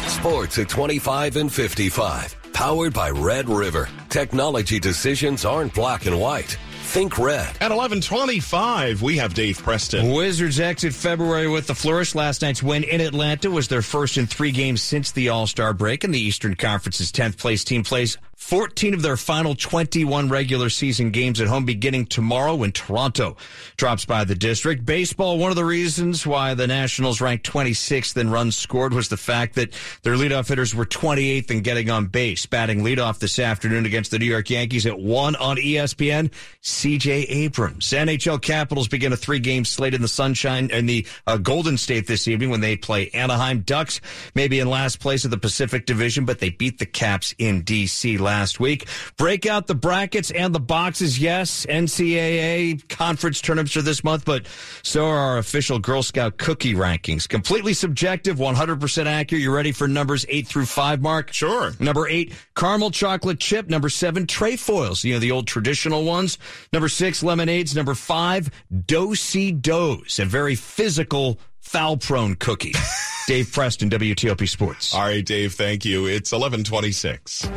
Sports 0.10 0.60
at 0.60 0.68
25 0.68 1.38
and 1.38 1.52
55. 1.52 2.36
Powered 2.52 2.94
by 2.94 3.10
Red 3.10 3.48
River. 3.48 3.88
Technology 4.10 4.82
decisions 4.82 5.46
aren't 5.46 5.74
black 5.74 6.08
and 6.08 6.20
white. 6.20 6.58
Think 6.92 7.18
red. 7.18 7.48
At 7.62 7.72
1125, 7.72 9.02
we 9.02 9.16
have 9.16 9.34
Dave 9.34 9.58
Preston. 9.64 10.12
Wizards 10.12 10.60
exit 10.60 10.94
February 10.94 11.48
with 11.48 11.66
the 11.66 11.74
flourish. 11.74 12.16
Last 12.16 12.42
night's 12.42 12.62
win 12.62 12.84
in 12.84 13.00
Atlanta 13.00 13.50
was 13.50 13.70
their 13.70 13.82
first 13.82 14.18
in 14.18 14.28
three 14.28 14.52
games 14.52 14.84
since 14.84 15.10
the 15.10 15.30
All-Star 15.30 15.74
break, 15.74 16.04
and 16.04 16.14
the 16.14 16.20
Eastern 16.20 16.54
Conference's 16.54 17.14
10th 17.14 17.38
place 17.38 17.64
team 17.64 17.84
plays 17.84 18.18
14 18.42 18.96
of 18.96 19.02
their 19.02 19.16
final 19.16 19.56
21 19.56 20.28
regular 20.28 20.68
season 20.68 21.12
games 21.12 21.40
at 21.40 21.48
home 21.48 21.64
beginning 21.64 22.06
tomorrow 22.06 22.56
when 22.56 22.72
Toronto 22.72 23.38
drops 23.78 24.04
by 24.04 24.26
the 24.26 24.36
district. 24.36 24.84
Baseball, 24.84 25.38
one 25.38 25.52
of 25.52 25.56
the 25.56 25.64
reasons 25.64 26.28
why 26.28 26.54
the 26.54 26.68
Nationals 26.68 27.22
ranked 27.22 27.50
26th 27.50 28.18
in 28.18 28.30
runs 28.30 28.58
scored 28.58 28.94
was 28.94 29.08
the 29.08 29.16
fact 29.16 29.56
that 29.56 29.72
their 30.02 30.16
leadoff 30.16 30.50
hitters 30.50 30.76
were 30.76 30.86
28th 30.86 31.52
in 31.52 31.62
getting 31.62 31.90
on 31.92 32.08
base. 32.08 32.46
Batting 32.46 32.84
leadoff 32.84 33.20
this 33.20 33.40
afternoon 33.40 33.86
against 33.86 34.12
the 34.12 34.20
New 34.20 34.26
York 34.26 34.50
Yankees 34.50 34.86
at 34.86 35.00
1 35.00 35.36
on 35.38 35.56
ESPN, 35.56 36.30
CJ 36.62 37.28
Abrams. 37.30 37.88
NHL 37.92 38.42
Capitals 38.42 38.90
begin 38.90 39.14
a 39.14 39.18
three 39.18 39.40
game 39.40 39.64
slate 39.64 39.94
in 39.94 40.02
the 40.02 40.10
sunshine 40.10 40.70
in 40.72 40.88
the 40.88 41.06
uh, 41.26 41.38
Golden 41.38 41.78
State 41.78 42.08
this 42.08 42.28
evening 42.28 42.50
when 42.50 42.60
they 42.60 42.76
play 42.76 43.12
Anaheim. 43.12 43.62
Ducks 43.62 44.02
maybe 44.36 44.60
in 44.60 44.68
last 44.68 45.00
place 45.00 45.24
of 45.24 45.32
the 45.32 45.38
Pacific 45.38 45.86
Division, 45.86 46.26
but 46.26 46.40
they 46.40 46.50
beat 46.50 46.80
the 46.80 46.86
Caps 46.86 47.34
in 47.38 47.62
D.C. 47.62 48.18
last 48.18 48.31
last 48.32 48.62
week. 48.62 48.88
Break 49.18 49.46
out 49.46 49.68
the 49.68 49.76
brackets 49.76 50.32
and 50.32 50.56
the 50.56 50.60
boxes. 50.60 51.20
Yes, 51.20 51.66
NCAA 51.66 52.88
conference 52.88 53.42
tournaments 53.42 53.76
are 53.76 53.82
this 53.82 54.06
month, 54.06 54.24
but 54.24 54.48
so 54.84 55.06
are 55.06 55.18
our 55.18 55.38
official 55.38 55.80
Girl 55.80 56.02
Scout 56.02 56.38
cookie 56.38 56.74
rankings. 56.74 57.28
Completely 57.28 57.74
subjective, 57.74 58.38
100% 58.38 59.06
accurate. 59.06 59.42
You 59.42 59.54
ready 59.54 59.74
for 59.74 59.86
numbers 59.86 60.26
eight 60.30 60.48
through 60.48 60.66
five, 60.66 61.02
Mark? 61.02 61.34
Sure. 61.34 61.74
Number 61.78 62.08
eight, 62.08 62.34
caramel 62.56 62.92
chocolate 62.92 63.42
chip. 63.42 63.70
Number 63.70 63.90
seven, 63.90 64.26
trefoils. 64.28 65.04
You 65.04 65.16
know, 65.16 65.20
the 65.20 65.32
old 65.32 65.46
traditional 65.46 66.06
ones. 66.06 66.38
Number 66.72 66.88
six, 66.88 67.22
lemonades. 67.22 67.76
Number 67.76 67.96
five, 67.96 68.50
Do-si-dos, 68.86 70.20
a 70.20 70.26
very 70.26 70.56
physical 70.56 71.38
foul 71.60 71.98
prone 71.98 72.36
cookie. 72.36 72.74
Dave 73.28 73.52
Preston, 73.52 73.90
WTOP 73.90 74.48
Sports. 74.50 74.94
All 74.94 75.02
right, 75.02 75.26
Dave, 75.26 75.54
thank 75.54 75.86
you. 75.86 76.06
It's 76.06 76.32
1126. 76.32 77.48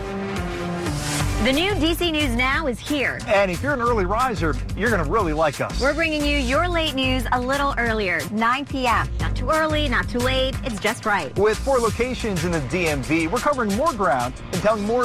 The 1.44 1.52
new 1.52 1.72
DC 1.72 2.11
News 2.11 2.35
Now 2.35 2.68
is 2.68 2.80
here. 2.80 3.20
And 3.26 3.50
if 3.50 3.62
you're 3.62 3.74
an 3.74 3.83
early 3.83 4.07
riser, 4.07 4.57
you're 4.78 4.88
going 4.88 5.04
to 5.04 5.11
really 5.11 5.35
like 5.35 5.61
us. 5.61 5.78
We're 5.78 5.92
bringing 5.92 6.24
you 6.24 6.38
your 6.38 6.66
late 6.66 6.94
news 6.94 7.26
a 7.33 7.38
little 7.38 7.74
earlier, 7.76 8.22
9 8.30 8.64
p.m. 8.64 9.07
Not 9.20 9.37
too 9.37 9.50
early, 9.50 9.87
not 9.87 10.09
too 10.09 10.20
late. 10.20 10.54
It's 10.64 10.80
just 10.80 11.04
right. 11.04 11.38
With 11.38 11.59
four 11.59 11.80
locations 11.80 12.46
in 12.46 12.52
the 12.52 12.61
DMV, 12.61 13.30
we're 13.30 13.40
covering 13.40 13.76
more 13.76 13.92
ground 13.92 14.33
and 14.54 14.62
telling 14.62 14.85
more 14.85 15.02